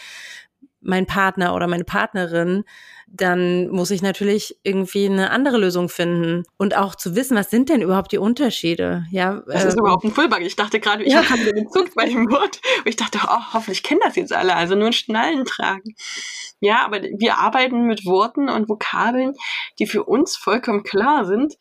mein 0.81 1.07
Partner 1.07 1.55
oder 1.55 1.67
meine 1.67 1.85
Partnerin, 1.85 2.65
dann 3.09 3.69
muss 3.69 3.91
ich 3.91 4.03
natürlich 4.03 4.59
irgendwie 4.63 5.07
eine 5.07 5.31
andere 5.31 5.59
Lösung 5.59 5.89
finden 5.89 6.45
und 6.57 6.77
auch 6.77 6.95
zu 6.95 7.15
wissen, 7.15 7.37
was 7.37 7.51
sind 7.51 7.69
denn 7.69 7.81
überhaupt 7.81 8.13
die 8.13 8.19
Unterschiede? 8.19 9.05
Ja, 9.11 9.43
was 9.47 9.65
ist 9.65 9.75
äh, 9.75 9.79
überhaupt 9.79 10.05
ein 10.05 10.13
Fullbug? 10.13 10.41
Ich 10.41 10.57
dachte 10.57 10.81
gerade, 10.81 11.05
ich 11.05 11.13
ja. 11.13 11.29
habe 11.29 11.45
den 11.45 11.69
Zug 11.71 11.95
bei 11.95 12.07
dem 12.07 12.31
Wort. 12.31 12.61
Und 12.79 12.87
ich 12.87 12.97
dachte, 12.97 13.19
oh, 13.25 13.53
hoffentlich 13.53 13.83
kennen 13.83 14.01
das 14.05 14.17
jetzt 14.17 14.33
alle. 14.33 14.57
Also 14.57 14.75
nur 14.75 14.89
ein 14.89 14.93
Schnallen 14.93 15.45
tragen. 15.45 15.95
Ja, 16.61 16.85
aber 16.85 17.03
wir 17.03 17.39
arbeiten 17.39 17.87
mit 17.87 18.07
Worten 18.07 18.49
und 18.49 18.69
Vokabeln, 18.69 19.35
die 19.79 19.87
für 19.87 20.05
uns 20.05 20.37
vollkommen 20.37 20.83
klar 20.83 21.25
sind 21.25 21.55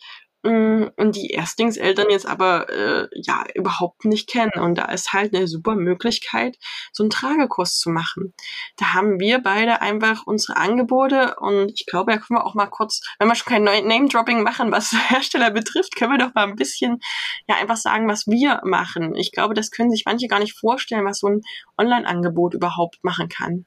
Mm, 0.45 0.89
und 0.97 1.15
die 1.15 1.31
Erstlingseltern 1.31 2.11
jetzt 2.11 2.27
aber 2.27 2.69
äh, 2.69 3.07
ja 3.15 3.45
überhaupt 3.55 4.05
nicht 4.05 4.29
kennen. 4.29 4.51
Und 4.55 4.77
da 4.77 4.85
ist 4.85 5.11
halt 5.11 5.33
eine 5.35 5.47
super 5.47 5.73
Möglichkeit, 5.73 6.55
so 6.93 7.01
einen 7.01 7.09
Tragekurs 7.09 7.79
zu 7.79 7.89
machen. 7.89 8.35
Da 8.77 8.93
haben 8.93 9.19
wir 9.19 9.39
beide 9.39 9.81
einfach 9.81 10.27
unsere 10.27 10.57
Angebote 10.57 11.35
und 11.39 11.71
ich 11.73 11.87
glaube, 11.87 12.11
da 12.11 12.19
können 12.19 12.39
wir 12.39 12.45
auch 12.45 12.53
mal 12.53 12.67
kurz, 12.67 13.01
wenn 13.17 13.27
wir 13.27 13.33
schon 13.33 13.51
kein 13.51 13.63
Name-Dropping 13.63 14.43
machen, 14.43 14.71
was 14.71 14.91
Hersteller 15.09 15.49
betrifft, 15.49 15.95
können 15.95 16.11
wir 16.11 16.19
doch 16.19 16.35
mal 16.35 16.43
ein 16.43 16.55
bisschen 16.55 16.99
ja 17.47 17.55
einfach 17.55 17.77
sagen, 17.77 18.07
was 18.07 18.27
wir 18.27 18.61
machen. 18.63 19.15
Ich 19.15 19.31
glaube, 19.31 19.55
das 19.55 19.71
können 19.71 19.89
sich 19.89 20.03
manche 20.05 20.27
gar 20.27 20.39
nicht 20.39 20.57
vorstellen, 20.57 21.05
was 21.05 21.19
so 21.19 21.27
ein 21.27 21.41
Online-Angebot 21.79 22.53
überhaupt 22.53 23.03
machen 23.03 23.29
kann. 23.29 23.65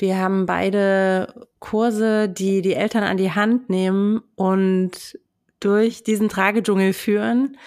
Wir 0.00 0.16
haben 0.16 0.46
beide 0.46 1.48
Kurse, 1.58 2.28
die 2.28 2.62
die 2.62 2.74
Eltern 2.74 3.04
an 3.04 3.18
die 3.18 3.32
Hand 3.32 3.68
nehmen 3.68 4.22
und 4.34 5.18
durch 5.60 6.02
diesen 6.02 6.30
Tragedschungel 6.30 6.94
führen. 6.94 7.58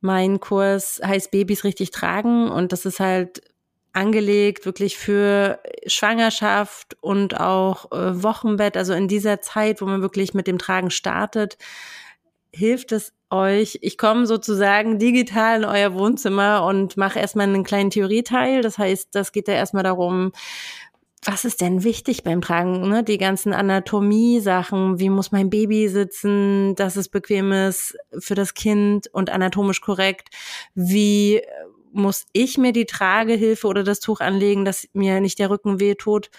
Mein 0.00 0.38
Kurs 0.38 1.00
heißt 1.04 1.32
Babys 1.32 1.64
richtig 1.64 1.90
tragen 1.90 2.48
und 2.48 2.70
das 2.70 2.86
ist 2.86 3.00
halt 3.00 3.42
angelegt 3.92 4.64
wirklich 4.64 4.96
für 4.96 5.58
Schwangerschaft 5.86 6.96
und 7.00 7.40
auch 7.40 7.90
äh, 7.90 8.22
Wochenbett. 8.22 8.76
Also 8.76 8.92
in 8.92 9.08
dieser 9.08 9.40
Zeit, 9.40 9.80
wo 9.80 9.86
man 9.86 10.02
wirklich 10.02 10.34
mit 10.34 10.46
dem 10.46 10.58
Tragen 10.58 10.90
startet, 10.90 11.58
hilft 12.52 12.92
es 12.92 13.12
euch. 13.30 13.78
Ich 13.82 13.98
komme 13.98 14.26
sozusagen 14.26 15.00
digital 15.00 15.58
in 15.58 15.64
euer 15.64 15.94
Wohnzimmer 15.94 16.64
und 16.64 16.96
mache 16.96 17.18
erstmal 17.18 17.48
einen 17.48 17.64
kleinen 17.64 17.90
Theorieteil. 17.90 18.62
Das 18.62 18.78
heißt, 18.78 19.08
das 19.12 19.32
geht 19.32 19.48
da 19.48 19.52
erstmal 19.52 19.82
darum, 19.82 20.32
was 21.24 21.44
ist 21.44 21.60
denn 21.60 21.84
wichtig 21.84 22.22
beim 22.22 22.40
Tragen? 22.40 22.88
Ne? 22.88 23.02
Die 23.02 23.18
ganzen 23.18 23.52
Anatomie-Sachen, 23.52 24.98
wie 24.98 25.10
muss 25.10 25.32
mein 25.32 25.50
Baby 25.50 25.88
sitzen, 25.88 26.74
dass 26.76 26.96
es 26.96 27.08
bequem 27.08 27.52
ist 27.52 27.96
für 28.18 28.34
das 28.34 28.54
Kind 28.54 29.08
und 29.12 29.30
anatomisch 29.30 29.80
korrekt? 29.80 30.28
Wie 30.74 31.42
muss 31.92 32.26
ich 32.32 32.58
mir 32.58 32.72
die 32.72 32.86
Tragehilfe 32.86 33.66
oder 33.66 33.82
das 33.82 34.00
Tuch 34.00 34.20
anlegen, 34.20 34.64
dass 34.64 34.88
mir 34.92 35.20
nicht 35.20 35.38
der 35.38 35.50
Rücken 35.50 35.80
wehtut? 35.80 36.30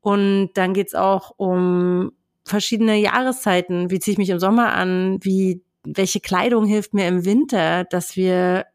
Und 0.00 0.50
dann 0.54 0.74
geht's 0.74 0.94
auch 0.94 1.32
um 1.36 2.12
verschiedene 2.44 2.96
Jahreszeiten. 2.96 3.90
Wie 3.90 4.00
ziehe 4.00 4.12
ich 4.12 4.18
mich 4.18 4.30
im 4.30 4.40
Sommer 4.40 4.72
an? 4.72 5.18
Wie, 5.22 5.62
welche 5.84 6.20
Kleidung 6.20 6.66
hilft 6.66 6.94
mir 6.94 7.06
im 7.06 7.24
Winter, 7.24 7.84
dass 7.84 8.16
wir 8.16 8.66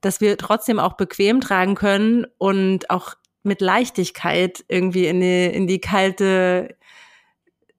dass 0.00 0.20
wir 0.20 0.36
trotzdem 0.38 0.78
auch 0.78 0.94
bequem 0.94 1.40
tragen 1.40 1.74
können 1.74 2.26
und 2.38 2.90
auch 2.90 3.14
mit 3.42 3.60
Leichtigkeit 3.60 4.64
irgendwie 4.68 5.06
in 5.06 5.20
die, 5.20 5.46
in 5.46 5.66
die 5.66 5.80
kalte 5.80 6.76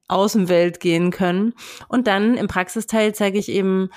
Außenwelt 0.07 0.79
gehen 0.79 1.11
können. 1.11 1.53
Und 1.89 2.07
dann 2.07 2.35
im 2.35 2.47
Praxisteil 2.47 3.13
zeige 3.13 3.37
ich 3.37 3.49
eben 3.49 3.89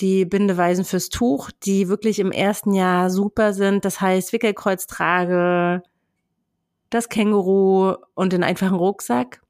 die 0.00 0.24
Bindeweisen 0.24 0.84
fürs 0.84 1.10
Tuch, 1.10 1.50
die 1.62 1.88
wirklich 1.88 2.18
im 2.18 2.32
ersten 2.32 2.72
Jahr 2.72 3.10
super 3.10 3.52
sind. 3.52 3.84
Das 3.84 4.00
heißt 4.00 4.32
Wickelkreuztrage, 4.32 5.82
das 6.88 7.08
Känguru 7.08 7.96
und 8.14 8.32
den 8.32 8.42
einfachen 8.42 8.76
Rucksack. 8.76 9.42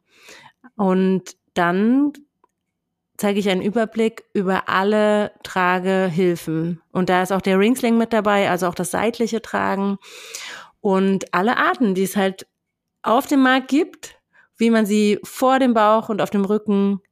Und 0.77 1.37
dann 1.55 2.13
zeige 3.21 3.39
ich 3.39 3.51
einen 3.51 3.61
Überblick 3.61 4.25
über 4.33 4.69
alle 4.71 5.33
Tragehilfen. 5.43 6.81
Und 6.91 7.11
da 7.11 7.23
ist 7.23 7.33
auch 7.33 7.43
der 7.43 7.59
Ringsling 7.59 7.99
mit 7.99 8.15
dabei, 8.15 8.49
also 8.49 8.67
auch 8.67 8.75
das 8.75 8.91
seitliche 8.91 9.43
Tragen 9.43 9.99
und 10.81 11.35
alle 11.35 11.59
Arten, 11.59 11.95
die 11.95 12.05
es 12.05 12.17
halt 12.17 12.47
auf 13.03 13.27
dem 13.27 13.43
Markt 13.43 13.69
gibt, 13.69 14.19
wie 14.57 14.71
man 14.71 14.87
sie 14.87 15.19
vor 15.23 15.59
dem 15.59 15.75
Bauch 15.75 16.09
und 16.09 16.23
auf 16.23 16.31
dem 16.31 16.47
Rücken 16.47 17.03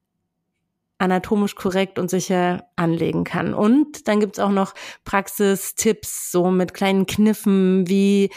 anatomisch 0.99 1.55
korrekt 1.55 1.99
und 1.99 2.11
sicher 2.11 2.65
anlegen 2.77 3.25
kann. 3.25 3.55
Und 3.55 4.09
dann 4.09 4.21
gibt's 4.21 4.39
auch 4.39 4.51
noch 4.51 4.75
Praxistipps, 5.05 6.33
so 6.33 6.51
mit 6.51 6.75
kleinen 6.75 7.07
Kniffen, 7.07 7.89
wie 7.89 8.31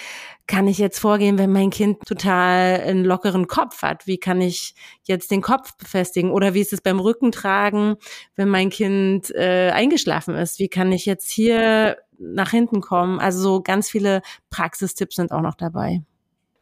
kann 0.47 0.67
ich 0.67 0.78
jetzt 0.78 1.00
vorgehen, 1.00 1.38
wenn 1.38 1.52
mein 1.52 1.69
Kind 1.69 2.02
total 2.06 2.82
einen 2.82 3.06
lockeren 3.06 3.47
Kopf 3.47 3.84
hat? 3.84 4.06
Wie 4.06 4.17
kann 4.17 4.41
ich 4.41 4.76
jetzt 5.04 5.32
den 5.32 5.41
Kopf 5.41 5.78
befestigen? 5.78 6.30
Oder 6.30 6.54
wie 6.54 6.60
ist 6.60 6.74
es 6.74 6.82
beim 6.82 7.00
Rückentragen, 7.00 7.95
wenn 8.36 8.50
mein 8.50 8.69
Kind 8.69 9.34
äh, 9.34 9.71
eingeschlafen 9.71 10.36
ist? 10.36 10.60
Wie 10.60 10.67
kann 10.67 10.91
ich 10.91 11.06
jetzt 11.06 11.32
hier 11.32 11.97
nach 12.19 12.52
hinten 12.52 12.82
kommen? 12.82 13.19
Also 13.19 13.39
so 13.41 13.62
ganz 13.62 13.89
viele 13.89 14.21
Praxistipps 14.50 15.15
sind 15.15 15.32
auch 15.32 15.41
noch 15.41 15.56
dabei. 15.56 16.02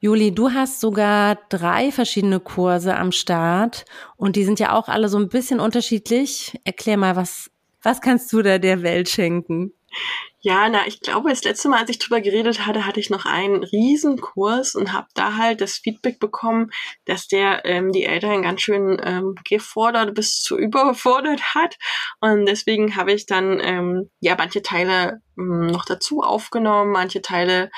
Juli, 0.02 0.34
du 0.34 0.52
hast 0.52 0.80
sogar 0.80 1.38
drei 1.50 1.92
verschiedene 1.92 2.40
Kurse 2.40 2.96
am 2.96 3.12
Start 3.12 3.84
und 4.16 4.38
die 4.38 4.46
sind 4.46 4.58
ja 4.58 4.74
auch 4.74 4.88
alle 4.88 5.10
so 5.10 5.18
ein 5.18 5.28
bisschen 5.28 5.60
unterschiedlich. 5.60 6.58
Erklär 6.64 6.96
mal, 6.96 7.18
was, 7.18 7.52
was 7.84 8.00
kannst 8.00 8.32
du 8.32 8.42
da 8.42 8.60
der 8.60 8.82
Welt 8.82 9.10
schenken? 9.10 9.74
Ja, 10.42 10.70
na, 10.70 10.88
ich 10.88 11.02
glaube, 11.02 11.30
das 11.30 11.44
letzte 11.44 11.68
Mal, 11.68 11.82
als 11.82 11.90
ich 11.90 12.00
drüber 12.00 12.22
geredet 12.22 12.66
hatte, 12.66 12.86
hatte 12.86 13.02
ich 13.02 13.10
noch 13.10 13.26
einen 13.26 13.62
Riesenkurs 13.62 14.74
und 14.74 14.94
habe 14.94 15.08
da 15.16 15.36
halt 15.36 15.60
das 15.60 15.80
Feedback 15.80 16.18
bekommen, 16.18 16.72
dass 17.04 17.28
der 17.28 17.66
ähm, 17.66 17.92
die 17.92 18.06
Eltern 18.06 18.44
ganz 18.44 18.62
schön 18.62 19.02
ähm, 19.04 19.36
gefordert 19.44 20.16
bis 20.16 20.42
zu 20.42 20.58
überfordert 20.58 21.56
hat. 21.56 21.76
Und 22.22 22.46
deswegen 22.46 22.96
habe 22.96 23.12
ich 23.12 23.26
dann 23.26 23.60
ähm, 23.62 24.10
ja 24.22 24.36
manche 24.38 24.62
Teile 24.62 25.22
ähm, 25.38 25.68
noch 25.68 25.84
dazu 25.84 26.22
aufgenommen, 26.22 26.94
manche 26.94 27.22
Teile 27.22 27.70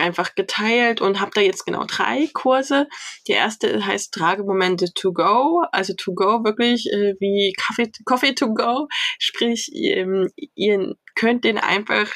einfach 0.00 0.34
geteilt 0.34 1.00
und 1.00 1.20
habe 1.20 1.30
da 1.34 1.40
jetzt 1.40 1.64
genau 1.64 1.84
drei 1.86 2.28
Kurse. 2.32 2.88
Der 3.28 3.36
erste 3.36 3.84
heißt 3.84 4.12
Tragemomente 4.12 4.92
to 4.94 5.12
go, 5.12 5.62
also 5.72 5.94
to 5.96 6.14
go 6.14 6.44
wirklich 6.44 6.86
äh, 6.92 7.14
wie 7.20 7.52
Kaffee, 7.56 7.90
Coffee 8.04 8.34
to 8.34 8.54
go, 8.54 8.88
sprich 9.18 9.70
ähm, 9.74 10.28
ihr 10.54 10.94
könnt 11.14 11.44
den 11.44 11.58
einfach 11.58 12.10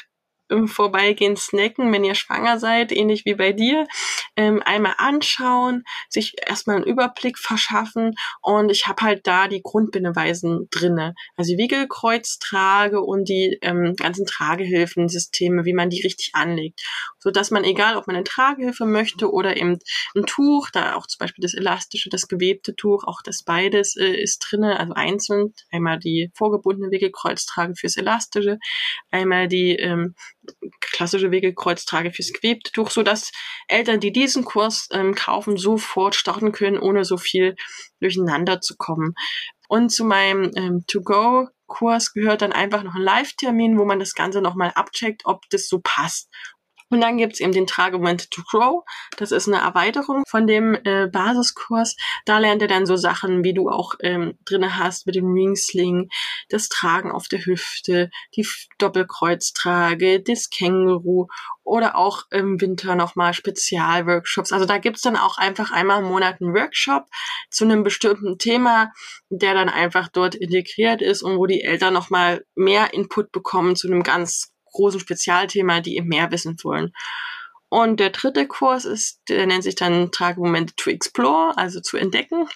im 0.49 0.67
Vorbeigehen 0.67 1.37
snacken, 1.37 1.93
wenn 1.93 2.03
ihr 2.03 2.15
schwanger 2.15 2.59
seid, 2.59 2.91
ähnlich 2.91 3.25
wie 3.25 3.35
bei 3.35 3.53
dir, 3.53 3.87
ähm, 4.35 4.61
einmal 4.65 4.95
anschauen, 4.97 5.83
sich 6.09 6.35
erstmal 6.45 6.77
einen 6.77 6.85
Überblick 6.85 7.37
verschaffen 7.37 8.15
und 8.41 8.71
ich 8.71 8.87
habe 8.87 9.03
halt 9.03 9.27
da 9.27 9.47
die 9.47 9.61
Grundbindeweisen 9.61 10.67
drinne, 10.71 11.13
also 11.37 11.53
Wiegelkreuztrage 11.57 13.01
und 13.01 13.29
die 13.29 13.57
ähm, 13.61 13.95
ganzen 13.95 14.25
Tragehilfensysteme, 14.25 15.65
wie 15.65 15.73
man 15.73 15.89
die 15.89 16.01
richtig 16.01 16.31
anlegt, 16.33 16.81
so 17.19 17.31
dass 17.31 17.51
man 17.51 17.63
egal, 17.63 17.95
ob 17.95 18.07
man 18.07 18.15
eine 18.15 18.25
Tragehilfe 18.25 18.85
möchte 18.85 19.31
oder 19.31 19.57
eben 19.57 19.77
ein 20.15 20.25
Tuch, 20.25 20.69
da 20.71 20.95
auch 20.95 21.07
zum 21.07 21.19
Beispiel 21.19 21.41
das 21.41 21.53
elastische, 21.53 22.09
das 22.09 22.27
gewebte 22.27 22.75
Tuch, 22.75 23.03
auch 23.05 23.21
das 23.23 23.43
beides 23.43 23.95
äh, 23.95 24.09
ist 24.09 24.39
drinne, 24.39 24.79
also 24.79 24.93
einzeln, 24.93 25.53
einmal 25.71 25.99
die 25.99 26.31
vorgebundene 26.33 26.91
Wickelkreuztrage 26.91 27.75
fürs 27.75 27.97
elastische, 27.97 28.57
einmal 29.11 29.47
die 29.47 29.75
ähm, 29.75 30.15
klassische 30.79 31.31
Wegekreuztrage 31.31 32.11
fürs 32.11 32.33
gewebte 32.33 32.71
Tuch, 32.71 32.89
so 32.91 33.03
dass 33.03 33.31
Eltern, 33.67 33.99
die 33.99 34.11
diesen 34.11 34.43
Kurs 34.43 34.87
ähm, 34.91 35.15
kaufen, 35.15 35.57
sofort 35.57 36.15
starten 36.15 36.51
können, 36.51 36.79
ohne 36.79 37.05
so 37.05 37.17
viel 37.17 37.55
durcheinander 37.99 38.61
zu 38.61 38.75
kommen. 38.77 39.13
Und 39.67 39.89
zu 39.89 40.03
meinem 40.03 40.51
ähm, 40.55 40.83
To-Go-Kurs 40.87 42.13
gehört 42.13 42.41
dann 42.41 42.51
einfach 42.51 42.83
noch 42.83 42.95
ein 42.95 43.01
Live-Termin, 43.01 43.77
wo 43.77 43.85
man 43.85 43.99
das 43.99 44.15
Ganze 44.15 44.41
nochmal 44.41 44.71
abcheckt, 44.75 45.21
ob 45.25 45.43
das 45.51 45.67
so 45.67 45.79
passt. 45.83 46.29
Und 46.89 47.01
dann 47.01 47.17
gibt's 47.17 47.39
eben 47.39 47.51
den 47.51 47.67
Tragemoment 47.67 48.31
to 48.31 48.41
Grow. 48.49 48.83
Das 49.17 49.31
ist 49.31 49.47
eine 49.47 49.61
Erweiterung 49.61 50.23
von 50.27 50.47
dem 50.47 50.73
äh, 50.85 51.07
Basiskurs. 51.07 51.95
Da 52.25 52.39
lernt 52.39 52.63
ihr 52.63 52.67
dann 52.67 52.87
so 52.87 52.95
Sachen, 52.95 53.43
wie 53.43 53.53
du 53.53 53.69
auch 53.69 53.93
ähm, 54.01 54.37
drinne 54.45 54.77
hast 54.77 55.05
mit 55.05 55.15
dem 55.15 55.31
Ringsling, 55.31 56.09
das 56.49 56.67
Tragen 56.67 57.11
auf 57.11 57.27
der 57.27 57.45
Hüfte, 57.45 58.09
die 58.35 58.47
Doppelkreuztrage, 58.79 60.21
das 60.21 60.49
Känguru 60.49 61.27
oder 61.63 61.95
auch 61.95 62.23
im 62.31 62.59
Winter 62.59 62.95
nochmal 62.95 63.33
Spezialworkshops. 63.33 64.51
Also 64.51 64.65
da 64.65 64.79
gibt's 64.79 65.01
dann 65.01 65.15
auch 65.15 65.37
einfach 65.37 65.71
einmal 65.71 66.01
im 66.01 66.09
Monat 66.09 66.41
einen 66.41 66.55
Workshop 66.55 67.05
zu 67.51 67.65
einem 67.65 67.83
bestimmten 67.83 68.39
Thema, 68.39 68.91
der 69.29 69.53
dann 69.53 69.69
einfach 69.69 70.07
dort 70.07 70.33
integriert 70.33 71.03
ist 71.03 71.21
und 71.21 71.37
wo 71.37 71.45
die 71.45 71.61
Eltern 71.61 71.93
nochmal 71.93 72.43
mehr 72.55 72.93
Input 72.95 73.31
bekommen 73.31 73.75
zu 73.75 73.87
einem 73.87 74.01
ganz 74.01 74.51
großen 74.71 74.99
Spezialthema, 74.99 75.81
die 75.81 75.97
eben 75.97 76.07
mehr 76.07 76.31
wissen 76.31 76.57
wollen. 76.63 76.93
Und 77.69 77.99
der 77.99 78.09
dritte 78.09 78.47
Kurs 78.47 78.85
ist, 78.85 79.21
der 79.29 79.45
nennt 79.45 79.63
sich 79.63 79.75
dann 79.75 80.11
Tragemomente 80.11 80.73
to 80.75 80.89
Explore, 80.89 81.55
also 81.55 81.79
zu 81.79 81.97
entdecken. 81.97 82.47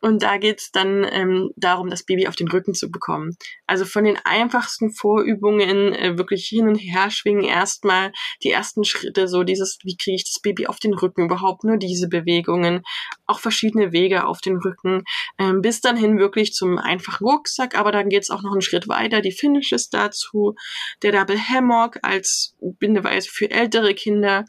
Und 0.00 0.22
da 0.22 0.36
geht 0.36 0.60
es 0.60 0.70
dann 0.70 1.06
ähm, 1.10 1.50
darum, 1.56 1.88
das 1.88 2.02
Baby 2.02 2.28
auf 2.28 2.36
den 2.36 2.48
Rücken 2.48 2.74
zu 2.74 2.90
bekommen. 2.90 3.36
Also 3.66 3.86
von 3.86 4.04
den 4.04 4.18
einfachsten 4.24 4.92
Vorübungen 4.92 5.94
äh, 5.94 6.18
wirklich 6.18 6.46
hin 6.46 6.68
und 6.68 6.76
her 6.76 7.10
schwingen, 7.10 7.44
erstmal 7.44 8.12
die 8.42 8.50
ersten 8.50 8.84
Schritte, 8.84 9.28
so 9.28 9.44
dieses, 9.44 9.78
wie 9.82 9.96
kriege 9.96 10.16
ich 10.16 10.24
das 10.24 10.40
Baby 10.42 10.66
auf 10.66 10.78
den 10.78 10.92
Rücken 10.92 11.24
überhaupt, 11.24 11.64
nur 11.64 11.78
diese 11.78 12.08
Bewegungen, 12.08 12.82
auch 13.26 13.40
verschiedene 13.40 13.92
Wege 13.92 14.26
auf 14.26 14.40
den 14.42 14.58
Rücken, 14.58 15.04
ähm, 15.38 15.62
bis 15.62 15.80
dann 15.80 15.96
hin 15.96 16.18
wirklich 16.18 16.52
zum 16.52 16.76
einfachen 16.76 17.24
Rucksack. 17.24 17.78
Aber 17.78 17.92
dann 17.92 18.10
geht 18.10 18.24
es 18.24 18.30
auch 18.30 18.42
noch 18.42 18.52
einen 18.52 18.60
Schritt 18.60 18.88
weiter, 18.88 19.22
die 19.22 19.32
Finishes 19.32 19.88
dazu, 19.88 20.54
der 21.02 21.12
Double 21.12 21.40
Hammock 21.40 21.98
als 22.02 22.54
Bindeweise 22.60 23.30
für 23.30 23.50
ältere 23.50 23.94
Kinder, 23.94 24.44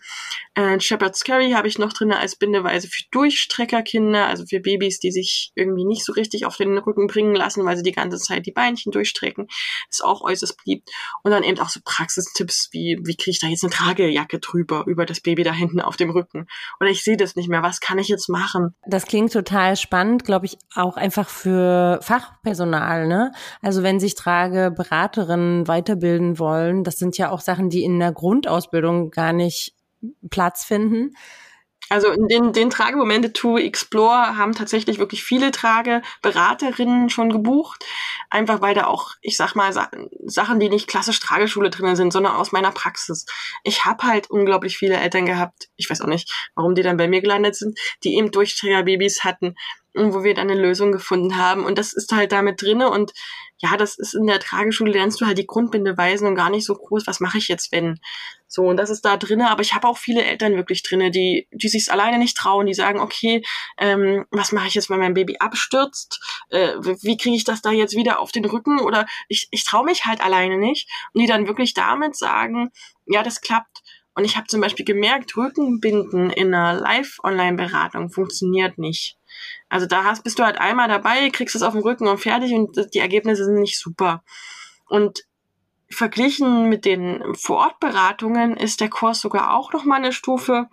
äh, 0.55 0.79
Shepherd's 0.79 1.23
Curry 1.23 1.51
habe 1.51 1.67
ich 1.67 1.77
noch 1.77 1.93
drin 1.93 2.11
als 2.11 2.35
Bindeweise 2.35 2.87
für 2.87 3.03
Durchstreckerkinder, 3.11 4.27
also 4.27 4.45
für 4.45 4.59
Babys, 4.59 4.99
die 4.99 5.11
sich 5.11 5.51
irgendwie 5.55 5.85
nicht 5.85 6.03
so 6.03 6.13
richtig 6.13 6.45
auf 6.45 6.57
den 6.57 6.77
Rücken 6.77 7.07
bringen 7.07 7.35
lassen, 7.35 7.65
weil 7.65 7.77
sie 7.77 7.83
die 7.83 7.91
ganze 7.91 8.17
Zeit 8.17 8.45
die 8.45 8.51
Beinchen 8.51 8.91
durchstrecken. 8.91 9.47
Ist 9.89 10.03
auch 10.03 10.21
äußerst 10.21 10.57
beliebt. 10.63 10.89
Und 11.23 11.31
dann 11.31 11.43
eben 11.43 11.59
auch 11.59 11.69
so 11.69 11.79
Praxistipps 11.83 12.69
wie, 12.71 12.99
wie 13.03 13.15
kriege 13.15 13.31
ich 13.31 13.39
da 13.39 13.47
jetzt 13.47 13.63
eine 13.63 13.71
Tragejacke 13.71 14.39
drüber, 14.39 14.83
über 14.87 15.05
das 15.05 15.21
Baby 15.21 15.43
da 15.43 15.53
hinten 15.53 15.79
auf 15.79 15.97
dem 15.97 16.09
Rücken. 16.09 16.47
Oder 16.79 16.89
ich 16.89 17.03
sehe 17.03 17.17
das 17.17 17.35
nicht 17.35 17.49
mehr, 17.49 17.63
was 17.63 17.79
kann 17.79 17.97
ich 17.97 18.07
jetzt 18.07 18.29
machen? 18.29 18.75
Das 18.85 19.05
klingt 19.05 19.31
total 19.33 19.75
spannend, 19.75 20.25
glaube 20.25 20.45
ich, 20.45 20.57
auch 20.75 20.97
einfach 20.97 21.29
für 21.29 21.99
Fachpersonal, 22.01 23.07
ne? 23.07 23.31
Also 23.61 23.83
wenn 23.83 23.99
sich 23.99 24.15
Trageberaterinnen 24.15 25.67
weiterbilden 25.67 26.39
wollen, 26.39 26.83
das 26.83 26.97
sind 26.97 27.17
ja 27.17 27.31
auch 27.31 27.41
Sachen, 27.41 27.69
die 27.69 27.83
in 27.83 27.99
der 27.99 28.11
Grundausbildung 28.11 29.11
gar 29.11 29.33
nicht 29.33 29.75
Platz 30.29 30.63
finden. 30.63 31.15
Also 31.91 32.15
den, 32.15 32.53
den 32.53 32.69
Tragemomente 32.69 33.33
to 33.33 33.57
Explore 33.57 34.37
haben 34.37 34.53
tatsächlich 34.53 34.97
wirklich 34.97 35.25
viele 35.25 35.51
Trageberaterinnen 35.51 37.09
schon 37.09 37.29
gebucht. 37.29 37.83
Einfach 38.29 38.61
weil 38.61 38.73
da 38.73 38.85
auch, 38.85 39.15
ich 39.21 39.35
sag 39.35 39.55
mal, 39.55 39.73
Sachen, 40.23 40.59
die 40.61 40.69
nicht 40.69 40.87
klassisch 40.87 41.19
Trageschule 41.19 41.69
drin 41.69 41.97
sind, 41.97 42.13
sondern 42.13 42.37
aus 42.37 42.53
meiner 42.53 42.71
Praxis. 42.71 43.25
Ich 43.65 43.83
habe 43.83 44.03
halt 44.03 44.29
unglaublich 44.29 44.77
viele 44.77 44.95
Eltern 44.95 45.25
gehabt, 45.25 45.67
ich 45.75 45.89
weiß 45.89 45.99
auch 45.99 46.07
nicht, 46.07 46.31
warum 46.55 46.75
die 46.75 46.81
dann 46.81 46.95
bei 46.95 47.09
mir 47.09 47.19
gelandet 47.19 47.55
sind, 47.57 47.77
die 48.05 48.15
eben 48.15 48.31
Durchträgerbabys 48.31 49.25
hatten, 49.25 49.55
wo 49.93 50.23
wir 50.23 50.33
dann 50.33 50.49
eine 50.49 50.59
Lösung 50.59 50.91
gefunden 50.91 51.37
haben. 51.37 51.65
Und 51.65 51.77
das 51.77 51.93
ist 51.93 52.11
halt 52.11 52.31
damit 52.31 52.61
drinne 52.61 52.89
und 52.89 53.11
ja, 53.57 53.77
das 53.77 53.97
ist 53.97 54.15
in 54.15 54.25
der 54.25 54.39
Trageschule, 54.39 54.91
lernst 54.91 55.21
du 55.21 55.25
halt 55.27 55.37
die 55.37 55.45
Grundbindeweisen 55.45 56.27
und 56.27 56.35
gar 56.35 56.49
nicht 56.49 56.65
so 56.65 56.73
groß, 56.73 57.05
was 57.05 57.19
mache 57.19 57.37
ich 57.37 57.47
jetzt, 57.47 57.71
wenn? 57.71 57.99
So, 58.47 58.63
und 58.63 58.77
das 58.77 58.89
ist 58.89 59.05
da 59.05 59.17
drinne, 59.17 59.49
aber 59.49 59.61
ich 59.61 59.75
habe 59.75 59.87
auch 59.87 59.97
viele 59.97 60.23
Eltern 60.23 60.55
wirklich 60.55 60.83
drinne, 60.83 61.11
die, 61.11 61.47
die 61.51 61.69
sich 61.69 61.91
alleine 61.91 62.17
nicht 62.17 62.35
trauen, 62.35 62.65
die 62.65 62.73
sagen, 62.73 62.99
okay, 62.99 63.43
ähm, 63.77 64.25
was 64.31 64.51
mache 64.51 64.67
ich 64.67 64.73
jetzt, 64.73 64.89
wenn 64.89 64.99
mein 64.99 65.13
Baby 65.13 65.37
abstürzt? 65.39 66.19
Äh, 66.49 66.73
wie 66.79 67.17
kriege 67.17 67.35
ich 67.35 67.43
das 67.43 67.61
da 67.61 67.71
jetzt 67.71 67.95
wieder 67.95 68.19
auf 68.19 68.31
den 68.31 68.43
Rücken? 68.43 68.79
Oder 68.79 69.05
ich, 69.29 69.47
ich 69.51 69.63
traue 69.63 69.85
mich 69.85 70.05
halt 70.05 70.21
alleine 70.21 70.57
nicht. 70.57 70.89
Und 71.13 71.21
die 71.21 71.27
dann 71.27 71.47
wirklich 71.47 71.73
damit 71.73 72.17
sagen, 72.17 72.71
ja, 73.05 73.23
das 73.23 73.39
klappt. 73.39 73.83
Und 74.15 74.25
ich 74.25 74.35
habe 74.35 74.47
zum 74.47 74.59
Beispiel 74.59 74.85
gemerkt, 74.85 75.37
Rückenbinden 75.37 76.29
in 76.31 76.53
einer 76.53 76.73
Live-Online-Beratung 76.73 78.09
funktioniert 78.09 78.77
nicht. 78.77 79.17
Also 79.69 79.85
da 79.85 80.03
hast, 80.03 80.23
bist 80.23 80.39
du 80.39 80.43
halt 80.43 80.57
einmal 80.59 80.87
dabei, 80.87 81.29
kriegst 81.29 81.55
es 81.55 81.63
auf 81.63 81.73
dem 81.73 81.81
Rücken 81.81 82.07
und 82.07 82.19
fertig 82.19 82.53
und 82.53 82.93
die 82.93 82.99
Ergebnisse 82.99 83.45
sind 83.45 83.59
nicht 83.59 83.79
super. 83.79 84.23
Und 84.87 85.25
verglichen 85.89 86.69
mit 86.69 86.85
den 86.85 87.35
Vorortberatungen 87.35 88.57
ist 88.57 88.81
der 88.81 88.89
Kurs 88.89 89.21
sogar 89.21 89.53
auch 89.53 89.73
noch 89.73 89.83
mal 89.83 89.97
eine 89.97 90.13
Stufe 90.13 90.67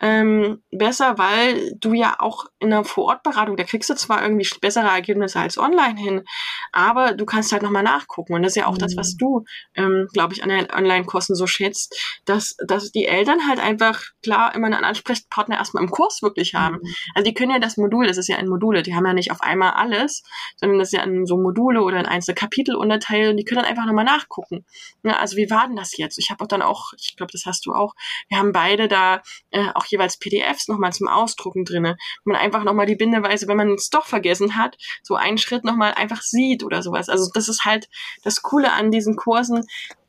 ähm, 0.00 0.62
besser, 0.70 1.18
weil 1.18 1.74
du 1.76 1.92
ja 1.92 2.16
auch 2.18 2.46
in 2.58 2.72
einer 2.72 2.84
Vorortberatung, 2.84 3.56
da 3.56 3.64
kriegst 3.64 3.90
du 3.90 3.94
zwar 3.94 4.22
irgendwie 4.22 4.48
bessere 4.60 4.88
Ergebnisse 4.88 5.40
als 5.40 5.58
online 5.58 5.98
hin, 5.98 6.24
aber 6.72 7.12
du 7.12 7.26
kannst 7.26 7.52
halt 7.52 7.62
nochmal 7.62 7.82
nachgucken. 7.82 8.34
Und 8.34 8.42
das 8.42 8.52
ist 8.52 8.56
ja 8.56 8.66
auch 8.66 8.74
mhm. 8.74 8.78
das, 8.78 8.96
was 8.96 9.14
mhm. 9.14 9.18
du, 9.18 9.44
ähm, 9.74 10.08
glaube 10.12 10.32
ich, 10.32 10.42
an 10.42 10.48
den 10.48 10.70
Online-Kursen 10.72 11.36
so 11.36 11.46
schätzt, 11.46 12.20
dass, 12.24 12.56
dass 12.66 12.92
die 12.92 13.06
Eltern 13.06 13.46
halt 13.46 13.60
einfach 13.60 14.02
klar 14.22 14.54
immer 14.54 14.66
einen 14.66 14.84
Ansprechpartner 14.84 15.58
erstmal 15.58 15.84
im 15.84 15.90
Kurs 15.90 16.22
wirklich 16.22 16.54
haben. 16.54 16.76
Mhm. 16.76 16.94
Also 17.14 17.24
die 17.24 17.34
können 17.34 17.52
ja 17.52 17.58
das 17.58 17.76
Modul, 17.76 18.06
das 18.06 18.16
ist 18.16 18.28
ja 18.28 18.36
in 18.36 18.48
Module, 18.48 18.82
die 18.82 18.94
haben 18.94 19.06
ja 19.06 19.12
nicht 19.12 19.30
auf 19.30 19.42
einmal 19.42 19.72
alles, 19.72 20.22
sondern 20.56 20.78
das 20.78 20.88
ist 20.88 20.98
ja 20.98 21.02
in 21.02 21.26
so 21.26 21.36
Module 21.36 21.82
oder 21.82 22.00
in 22.00 22.06
einzelne 22.06 22.34
Kapitel 22.34 22.74
unterteilt 22.74 23.30
und 23.30 23.36
die 23.36 23.44
können 23.44 23.60
dann 23.60 23.70
einfach 23.70 23.86
nochmal 23.86 24.04
nachgucken. 24.04 24.64
Ja, 25.02 25.18
also 25.18 25.36
wie 25.36 25.50
war 25.50 25.66
denn 25.66 25.76
das 25.76 25.96
jetzt? 25.98 26.18
Ich 26.18 26.30
habe 26.30 26.42
auch 26.42 26.48
dann 26.48 26.62
auch, 26.62 26.92
ich 26.96 27.16
glaube, 27.16 27.32
das 27.32 27.44
hast 27.44 27.66
du 27.66 27.72
auch, 27.72 27.94
wir 28.28 28.38
haben 28.38 28.52
beide 28.52 28.88
da 28.88 29.22
äh, 29.50 29.68
auch 29.74 29.89
jeweils 29.90 30.18
PDFs 30.18 30.68
nochmal 30.68 30.92
zum 30.92 31.08
Ausdrucken 31.08 31.64
drinne. 31.64 31.96
Man 32.24 32.36
einfach 32.36 32.64
nochmal 32.64 32.86
die 32.86 32.96
Bindeweise, 32.96 33.48
wenn 33.48 33.56
man 33.56 33.74
es 33.74 33.90
doch 33.90 34.06
vergessen 34.06 34.56
hat, 34.56 34.76
so 35.02 35.14
einen 35.14 35.38
Schritt 35.38 35.64
nochmal 35.64 35.92
einfach 35.94 36.22
sieht 36.22 36.64
oder 36.64 36.82
sowas. 36.82 37.08
Also 37.08 37.30
das 37.32 37.48
ist 37.48 37.64
halt 37.64 37.88
das 38.22 38.42
Coole 38.42 38.72
an 38.72 38.90
diesen 38.90 39.16
Kursen, 39.16 39.64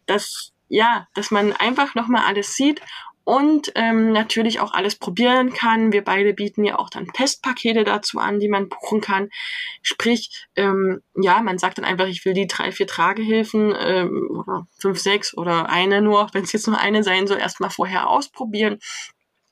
dass 0.06 0.54
ja, 0.68 1.08
dass 1.16 1.32
man 1.32 1.52
einfach 1.52 1.96
nochmal 1.96 2.24
alles 2.26 2.56
sieht 2.56 2.82
und 3.24 3.72
ähm, 3.76 4.12
natürlich 4.12 4.60
auch 4.60 4.74
alles 4.74 4.96
probieren 4.96 5.54
kann. 5.54 5.92
Wir 5.92 6.04
beide 6.04 6.34
bieten 6.34 6.64
ja 6.64 6.80
auch 6.80 6.90
dann 6.90 7.08
Testpakete 7.08 7.84
dazu 7.84 8.20
an, 8.20 8.40
die 8.40 8.50
man 8.50 8.68
buchen 8.68 9.02
kann. 9.02 9.30
Sprich, 9.82 10.48
ähm, 10.56 11.02
ja, 11.16 11.42
man 11.42 11.58
sagt 11.58 11.78
dann 11.78 11.86
einfach, 11.86 12.08
ich 12.08 12.26
will 12.26 12.34
die 12.34 12.48
drei, 12.48 12.72
vier 12.72 12.88
Tragehilfen 12.88 13.76
ähm, 13.78 14.30
oder 14.32 14.68
fünf, 14.80 15.00
sechs 15.00 15.38
oder 15.38 15.70
eine 15.70 16.02
nur, 16.02 16.30
wenn 16.34 16.44
es 16.44 16.54
jetzt 16.54 16.68
nur 16.68 16.80
eine 16.80 17.04
sein 17.04 17.28
soll, 17.28 17.38
erstmal 17.38 17.70
vorher 17.70 18.10
ausprobieren 18.10 18.80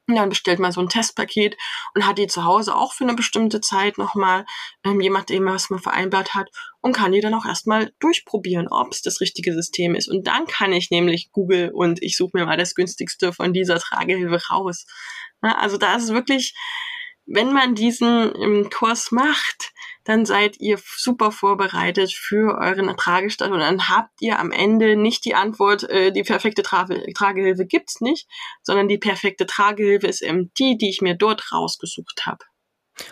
und 0.10 0.16
dann 0.16 0.30
bestellt 0.30 0.60
man 0.60 0.72
so 0.72 0.82
ein 0.82 0.90
Testpaket 0.90 1.56
und 1.94 2.06
hat 2.06 2.18
die 2.18 2.28
zu 2.28 2.44
Hause 2.44 2.76
auch 2.76 2.94
für 2.94 3.04
eine 3.04 3.14
bestimmte 3.14 3.62
Zeit 3.62 3.98
nochmal, 3.98 4.46
ähm, 4.84 5.00
je 5.00 5.10
nachdem, 5.10 5.46
was 5.46 5.70
man 5.70 5.80
vereinbart 5.80 6.34
hat, 6.34 6.50
und 6.82 6.94
kann 6.94 7.12
die 7.12 7.22
dann 7.22 7.36
auch 7.36 7.46
erstmal 7.46 7.92
durchprobieren, 8.00 8.68
ob 8.70 8.92
es 8.92 9.02
das 9.02 9.22
richtige 9.22 9.54
System 9.54 9.94
ist. 9.94 10.10
Und 10.10 10.26
dann 10.26 10.48
kann 10.48 10.74
ich 10.74 10.90
nämlich 10.90 11.32
Google 11.32 11.72
und 11.74 12.02
ich 12.02 12.18
suche 12.18 12.32
mir 12.34 12.46
mal 12.46 12.58
das 12.58 12.74
günstigste 12.74 13.34
von 13.34 13.54
dieser 13.54 13.80
Tragehilfe 13.80 14.42
raus. 14.50 14.86
Na, 15.42 15.58
also 15.60 15.78
da 15.78 15.96
ist 15.96 16.06
es 16.06 16.10
wirklich, 16.10 16.56
wenn 17.28 17.54
man 17.54 17.76
diesen 17.76 18.34
ähm, 18.36 18.70
Kurs 18.72 19.12
macht, 19.12 19.74
dann 20.10 20.26
seid 20.26 20.60
ihr 20.60 20.80
super 20.98 21.32
vorbereitet 21.32 22.12
für 22.12 22.58
euren 22.58 22.88
Tragestand 22.98 23.54
und 23.54 23.60
dann 23.60 23.90
habt 23.90 24.10
ihr 24.22 24.40
am 24.40 24.52
Ende 24.52 24.96
nicht 24.96 25.24
die 25.24 25.36
Antwort, 25.36 25.88
äh, 25.88 26.12
die 26.12 26.24
perfekte 26.24 26.64
Tra 26.64 26.88
Tragehilfe 27.14 27.68
gibt's 27.68 28.02
nicht, 28.02 28.28
sondern 28.64 28.88
die 28.88 28.98
perfekte 28.98 29.46
Tragehilfe 29.46 30.08
ist 30.08 30.24
eben 30.24 30.52
die, 30.58 30.80
die 30.80 30.90
ich 30.90 31.02
mir 31.02 31.14
dort 31.14 31.52
rausgesucht 31.52 32.26
habe. 32.26 32.44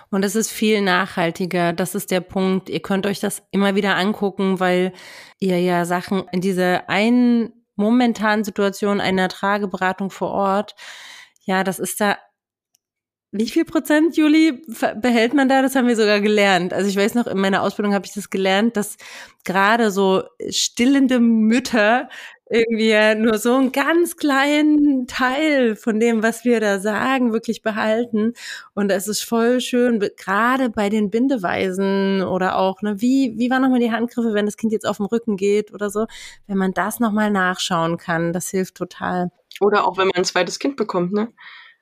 Und 0.09 0.25
es 0.25 0.35
ist 0.35 0.49
viel 0.49 0.81
nachhaltiger. 0.81 1.71
Das 1.71 1.93
ist 1.93 2.09
der 2.09 2.21
Punkt. 2.21 2.67
Ihr 2.67 2.81
könnt 2.81 3.05
euch 3.05 3.19
das 3.19 3.43
immer 3.51 3.75
wieder 3.75 3.95
angucken, 3.95 4.59
weil 4.59 4.91
ihr 5.37 5.61
ja 5.61 5.85
Sachen 5.85 6.23
in 6.31 6.41
dieser 6.41 6.89
einen 6.89 7.63
momentanen 7.75 8.43
Situation 8.43 8.99
einer 8.99 9.29
Trageberatung 9.29 10.09
vor 10.09 10.31
Ort, 10.31 10.73
ja, 11.45 11.63
das 11.63 11.77
ist 11.77 12.01
da 12.01 12.17
wie 13.31 13.49
viel 13.49 13.65
Prozent, 13.65 14.15
Juli, 14.15 14.63
behält 15.01 15.33
man 15.33 15.49
da? 15.49 15.61
Das 15.61 15.75
haben 15.75 15.87
wir 15.87 15.95
sogar 15.95 16.21
gelernt. 16.21 16.73
Also 16.73 16.89
ich 16.89 16.95
weiß 16.95 17.13
noch, 17.15 17.27
in 17.27 17.39
meiner 17.39 17.61
Ausbildung 17.61 17.93
habe 17.93 18.05
ich 18.05 18.13
das 18.13 18.29
gelernt, 18.29 18.77
dass 18.77 18.97
gerade 19.43 19.91
so 19.91 20.23
stillende 20.49 21.19
Mütter 21.19 22.09
irgendwie 22.49 22.95
nur 23.15 23.37
so 23.37 23.55
einen 23.55 23.71
ganz 23.71 24.15
kleinen 24.15 25.05
Teil 25.07 25.75
von 25.75 25.99
dem, 25.99 26.23
was 26.23 26.45
wir 26.45 26.59
da 26.61 26.79
sagen, 26.79 27.33
wirklich 27.33 27.61
behalten. 27.61 28.33
Und 28.73 28.89
es 28.89 29.07
ist 29.07 29.23
voll 29.23 29.59
schön, 29.59 29.99
gerade 30.15 30.69
bei 30.69 30.89
den 30.89 31.09
Bindeweisen 31.09 32.21
oder 32.23 32.57
auch, 32.57 32.81
ne, 32.81 33.01
wie, 33.01 33.33
wie 33.37 33.49
waren 33.49 33.61
nochmal 33.61 33.79
die 33.81 33.91
Handgriffe, 33.91 34.33
wenn 34.33 34.45
das 34.45 34.57
Kind 34.57 34.71
jetzt 34.71 34.87
auf 34.87 34.97
dem 34.97 35.07
Rücken 35.07 35.35
geht 35.35 35.73
oder 35.73 35.89
so, 35.89 36.05
wenn 36.47 36.57
man 36.57 36.73
das 36.73 36.99
nochmal 36.99 37.31
nachschauen 37.31 37.97
kann, 37.97 38.31
das 38.31 38.49
hilft 38.49 38.75
total. 38.75 39.29
Oder 39.59 39.85
auch 39.85 39.97
wenn 39.97 40.07
man 40.07 40.15
ein 40.15 40.25
zweites 40.25 40.59
Kind 40.59 40.77
bekommt, 40.77 41.11
ne? 41.11 41.33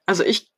Also 0.07 0.23
ich 0.23 0.51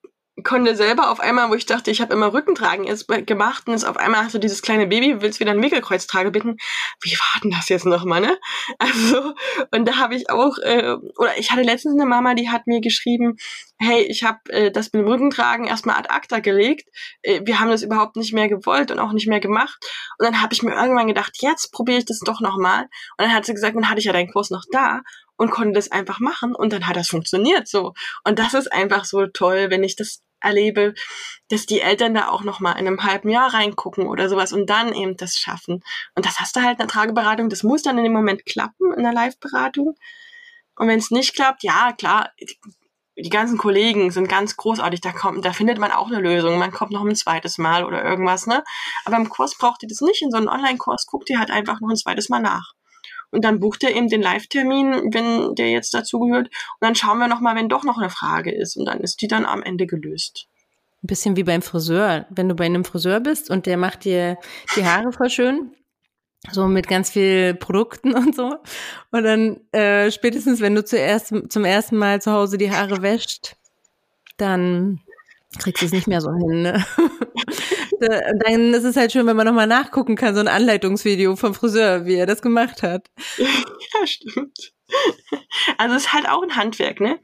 konnte 0.43 0.76
selber 0.76 1.10
auf 1.10 1.19
einmal, 1.19 1.50
wo 1.50 1.56
ich 1.56 1.65
dachte, 1.65 1.89
ich 1.89 2.00
habe 2.00 2.13
immer 2.13 2.32
Rückentragen 2.32 2.86
jetzt 2.86 3.08
gemacht 3.26 3.63
und 3.67 3.73
jetzt 3.73 3.86
auf 3.86 3.97
einmal 3.97 4.23
hast 4.23 4.36
du 4.36 4.39
dieses 4.39 4.62
kleine 4.62 4.86
Baby, 4.86 5.21
willst 5.21 5.39
wieder 5.39 5.52
ein 5.52 5.62
Wickelkreuz 5.63 6.06
tragen 6.06 6.32
bitten. 6.32 6.58
Wie 7.02 7.13
war 7.13 7.41
denn 7.41 7.52
das 7.52 7.69
jetzt 7.69 7.86
nochmal, 7.86 8.21
ne? 8.21 8.38
Also, 8.80 9.34
und 9.71 9.88
da 9.88 9.97
habe 9.97 10.15
ich 10.15 10.30
auch, 10.30 10.58
äh, 10.60 10.95
oder 11.17 11.38
ich 11.38 11.52
hatte 11.52 11.63
letztens 11.63 11.95
eine 11.95 12.06
Mama, 12.08 12.36
die 12.36 12.50
hat 12.50 12.67
mir 12.67 12.82
geschrieben, 12.82 13.38
hey, 13.80 14.04
ich 14.04 14.23
habe 14.23 14.39
äh, 14.50 14.71
das 14.71 14.93
mit 14.93 15.02
dem 15.02 15.08
Rückentragen 15.08 15.65
erstmal 15.65 15.97
ad 15.97 16.10
acta 16.10 16.39
gelegt. 16.39 16.88
Äh, 17.23 17.41
wir 17.45 17.60
haben 17.60 17.69
das 17.69 17.82
überhaupt 17.82 18.15
nicht 18.15 18.34
mehr 18.34 18.47
gewollt 18.47 18.91
und 18.91 19.00
auch 19.00 19.13
nicht 19.13 19.28
mehr 19.28 19.39
gemacht. 19.39 19.78
Und 20.19 20.26
dann 20.26 20.41
habe 20.41 20.54
ich 20.54 20.62
mir 20.62 20.73
irgendwann 20.76 21.08
gedacht, 21.08 21.38
jetzt 21.39 21.71
probiere 21.71 22.00
ich 22.00 22.06
das 22.06 22.19
doch 22.19 22.41
nochmal. 22.41 22.84
Und 22.84 23.26
dann 23.26 23.34
hat 23.34 23.45
sie 23.45 23.54
gesagt, 23.54 23.76
dann 23.76 23.89
hatte 23.89 24.00
ich 24.00 24.06
ja 24.06 24.13
deinen 24.13 24.32
Kurs 24.32 24.52
noch 24.52 24.63
da 24.71 25.02
und 25.38 25.52
konnte 25.52 25.73
das 25.73 25.91
einfach 25.91 26.19
machen 26.19 26.56
und 26.56 26.73
dann 26.73 26.88
hat 26.88 26.95
das 26.95 27.10
funktioniert 27.10 27.67
so. 27.67 27.93
Und 28.23 28.39
das 28.39 28.54
ist 28.54 28.71
einfach 28.71 29.06
so 29.06 29.28
toll, 29.28 29.69
wenn 29.69 29.84
ich 29.84 29.95
das 29.95 30.23
erlebe, 30.41 30.93
dass 31.50 31.65
die 31.65 31.82
Eltern 31.82 32.13
da 32.13 32.30
auch 32.30 32.43
noch 32.43 32.60
mal 32.60 32.73
in 32.73 32.88
einem 32.88 33.04
halben 33.04 33.30
Jahr 33.30 33.54
reingucken 33.54 34.08
oder 34.08 34.30
sowas 34.30 34.54
und 34.54 34.69
dann 34.69 34.93
eben 34.93 35.17
das 35.17 35.38
schaffen. 35.38 35.84
Und 36.15 36.26
das 36.26 36.39
hast 36.39 36.56
du 36.56 36.62
halt 36.62 36.73
in 36.73 36.80
der 36.80 36.88
Trageberatung, 36.88 37.50
das 37.50 37.63
muss 37.63 37.84
dann 37.84 37.97
in 37.97 38.04
dem 38.04 38.13
Moment 38.13 38.45
klappen 38.45 38.93
in 38.93 39.04
der 39.04 39.13
Live-Beratung. 39.13 39.95
Und 40.76 40.88
wenn 40.88 41.00
es 41.00 41.12
nicht 41.12 41.36
klappt, 41.36 41.63
ja, 41.63 41.91
klar, 41.93 42.32
die 43.17 43.30
ganzen 43.30 43.58
Kollegen 43.58 44.12
sind 44.12 44.30
ganz 44.30 44.56
großartig, 44.58 45.02
da 45.02 45.12
kommt, 45.12 45.43
da 45.43 45.52
findet 45.52 45.80
man 45.80 45.91
auch 45.91 46.08
eine 46.08 46.19
Lösung. 46.19 46.60
Man 46.60 46.71
kommt 46.71 46.91
noch 46.91 47.04
ein 47.04 47.15
zweites 47.15 47.58
Mal 47.58 47.84
oder 47.84 48.04
irgendwas, 48.04 48.45
ne? 48.45 48.63
Aber 49.06 49.17
im 49.17 49.30
Kurs 49.30 49.58
braucht 49.58 49.82
ihr 49.82 49.89
das 49.89 50.02
nicht. 50.02 50.21
In 50.21 50.30
so 50.30 50.38
einem 50.38 50.47
Online-Kurs 50.47 51.08
guckt 51.08 51.30
ihr 51.30 51.39
halt 51.39 51.50
einfach 51.50 51.80
noch 51.80 51.89
ein 51.89 51.95
zweites 51.95 52.30
Mal 52.30 52.41
nach. 52.41 52.73
Und 53.32 53.44
dann 53.44 53.60
bucht 53.60 53.84
er 53.84 53.96
eben 53.96 54.08
den 54.08 54.22
Live-Termin, 54.22 55.13
wenn 55.13 55.56
der 55.56 55.70
jetzt 55.70 55.94
dazugehört. 55.94 56.48
Und 56.48 56.82
dann 56.82 56.96
schauen 56.96 57.20
wir 57.20 57.28
nochmal, 57.28 57.56
wenn 57.56 57.70
doch 57.70 57.84
noch 57.84 57.98
eine 57.98 58.10
Frage 58.10 58.54
ist. 58.54 58.78
Und 58.78 58.86
dann 58.86 59.00
ist 59.00 59.22
die 59.22 59.28
dann 59.28 59.46
am 59.46 59.63
Ende 59.63 59.86
gelöst. 59.86 60.48
Ein 61.04 61.08
bisschen 61.08 61.36
wie 61.36 61.44
beim 61.44 61.62
Friseur. 61.62 62.26
Wenn 62.30 62.50
du 62.50 62.56
bei 62.56 62.66
einem 62.66 62.86
Friseur 62.86 63.20
bist 63.20 63.50
und 63.50 63.66
der 63.66 63.78
macht 63.78 64.06
dir 64.06 64.38
die 64.76 64.86
Haare 64.86 65.12
voll 65.12 65.30
schön, 65.30 65.72
so 66.52 66.68
mit 66.68 66.88
ganz 66.88 67.10
viel 67.10 67.54
Produkten 67.54 68.13
und 68.16 68.36
so. 68.36 68.56
Und 69.12 69.24
dann 69.24 69.60
äh, 69.72 70.12
spätestens, 70.12 70.62
wenn 70.62 70.76
du 70.76 70.84
zuerst 70.84 71.34
zum 71.50 71.66
ersten 71.66 71.98
Mal 71.98 72.22
zu 72.22 72.32
Hause 72.32 72.58
die 72.58 72.72
Haare 72.72 73.02
wäscht, 73.02 73.56
dann 74.38 75.02
kriegst 75.60 75.82
du 75.82 75.86
es 75.88 75.92
nicht 75.92 76.08
mehr 76.08 76.22
so 76.22 76.32
hin. 76.32 76.62
Ne? 76.62 76.86
Dann 78.00 78.74
ist 78.74 78.84
es 78.84 78.96
halt 78.98 79.12
schön, 79.12 79.26
wenn 79.28 79.36
man 79.36 79.46
nochmal 79.46 79.68
nachgucken 79.68 80.16
kann, 80.16 80.36
so 80.36 80.42
ein 80.42 80.48
Anleitungsvideo 80.48 81.36
vom 81.36 81.54
Friseur, 81.54 82.06
wie 82.06 82.16
er 82.16 82.26
das 82.26 82.42
gemacht 82.42 82.84
hat. 82.84 83.08
Ja, 83.94 84.06
stimmt. 84.06 84.74
Also 85.78 85.96
es 85.96 86.04
ist 86.04 86.14
halt 86.14 86.28
auch 86.30 86.44
ein 86.44 86.56
Handwerk, 86.56 87.00
ne? 87.00 87.20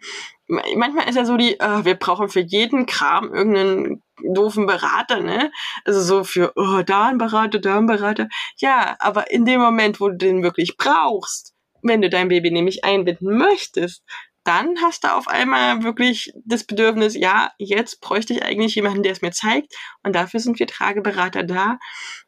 Manchmal 0.47 1.09
ist 1.09 1.15
ja 1.15 1.25
so 1.25 1.37
die, 1.37 1.57
uh, 1.61 1.83
wir 1.85 1.95
brauchen 1.95 2.29
für 2.29 2.41
jeden 2.41 2.85
Kram 2.85 3.33
irgendeinen 3.33 4.01
doofen 4.33 4.65
Berater, 4.65 5.21
ne? 5.21 5.51
Also 5.85 6.01
so 6.01 6.23
für, 6.23 6.53
oh, 6.55 6.81
da 6.85 7.07
ein 7.07 7.17
Berater, 7.17 7.59
da 7.59 7.77
ein 7.77 7.85
Berater. 7.85 8.27
Ja, 8.57 8.95
aber 8.99 9.31
in 9.31 9.45
dem 9.45 9.59
Moment, 9.59 9.99
wo 9.99 10.09
du 10.09 10.17
den 10.17 10.43
wirklich 10.43 10.77
brauchst, 10.77 11.53
wenn 11.81 12.01
du 12.01 12.09
dein 12.09 12.29
Baby 12.29 12.51
nämlich 12.51 12.83
einbinden 12.83 13.37
möchtest, 13.37 14.03
dann 14.43 14.75
hast 14.81 15.03
du 15.03 15.13
auf 15.13 15.27
einmal 15.27 15.83
wirklich 15.83 16.33
das 16.45 16.65
Bedürfnis, 16.65 17.15
ja, 17.15 17.51
jetzt 17.57 18.01
bräuchte 18.01 18.33
ich 18.33 18.43
eigentlich 18.43 18.75
jemanden, 18.75 19.03
der 19.03 19.13
es 19.13 19.21
mir 19.21 19.31
zeigt. 19.31 19.73
Und 20.03 20.15
dafür 20.15 20.39
sind 20.39 20.59
wir 20.59 20.67
Trageberater 20.67 21.43
da. 21.43 21.79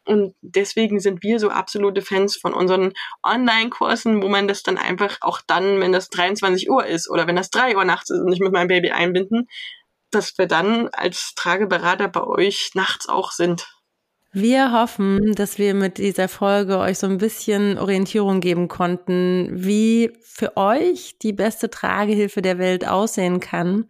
Und 0.06 0.36
deswegen 0.42 1.00
sind 1.00 1.24
wir 1.24 1.40
so 1.40 1.50
absolute 1.50 2.02
Fans 2.02 2.38
von 2.38 2.54
unseren 2.54 2.94
Online-Kursen, 3.24 4.24
wo 4.24 4.30
man 4.30 4.48
das 4.48 4.64
dann 4.64 4.78
einfach 4.78 5.18
auch 5.22 5.42
dann, 5.46 5.82
wenn 5.82 5.92
das 5.92 6.10
23 6.10 6.70
Uhr 6.70 6.86
ist 6.86 7.10
oder 7.10 7.28
wenn 7.28 7.36
das 7.36 7.50
3 7.50 7.76
Uhr 7.76 7.86
nachts 7.86 8.10
ist 8.10 8.20
und 8.20 8.32
ich 8.32 8.40
mit 8.40 8.54
meinem 8.54 8.70
Baby 8.70 8.92
einbinden, 8.92 9.48
dass 10.12 10.38
wir 10.38 10.48
dann 10.48 10.88
als 10.90 11.34
Trageberater 11.36 12.08
bei 12.08 12.24
euch 12.24 12.72
nachts 12.76 13.10
auch 13.10 13.32
sind. 13.32 13.75
Wir 14.38 14.74
hoffen, 14.74 15.32
dass 15.34 15.58
wir 15.60 15.74
mit 15.74 15.98
dieser 15.98 16.28
Folge 16.28 16.78
euch 16.78 17.00
so 17.00 17.08
ein 17.08 17.20
bisschen 17.20 17.78
Orientierung 17.78 18.42
geben 18.42 18.68
konnten, 18.68 19.48
wie 19.54 20.12
für 20.22 20.58
euch 20.58 21.18
die 21.22 21.32
beste 21.32 21.70
Tragehilfe 21.70 22.42
der 22.42 22.58
Welt 22.58 22.86
aussehen 22.86 23.40
kann. 23.40 23.86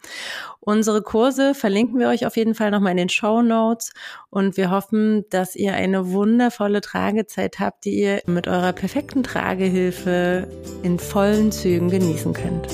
Unsere 0.59 1.01
Kurse 1.01 1.55
verlinken 1.55 1.99
wir 1.99 2.09
euch 2.09 2.27
auf 2.27 2.37
jeden 2.37 2.53
Fall 2.53 2.69
nochmal 2.69 2.91
in 2.91 2.97
den 2.97 3.09
Show 3.09 3.41
Notes 3.41 3.91
und 4.29 4.55
wir 4.55 4.69
hoffen, 4.69 5.25
dass 5.31 5.55
ihr 5.55 5.73
eine 5.73 6.11
wundervolle 6.11 6.81
Tragezeit 6.81 7.57
habt, 7.59 7.85
die 7.85 7.99
ihr 8.01 8.21
mit 8.27 8.47
eurer 8.47 8.73
perfekten 8.73 9.23
Tragehilfe 9.23 10.47
in 10.83 10.99
vollen 10.99 11.51
Zügen 11.51 11.89
genießen 11.89 12.33
könnt. 12.33 12.67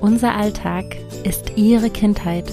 Unser 0.00 0.34
Alltag 0.34 0.96
ist 1.22 1.52
Ihre 1.54 1.90
Kindheit. 1.90 2.52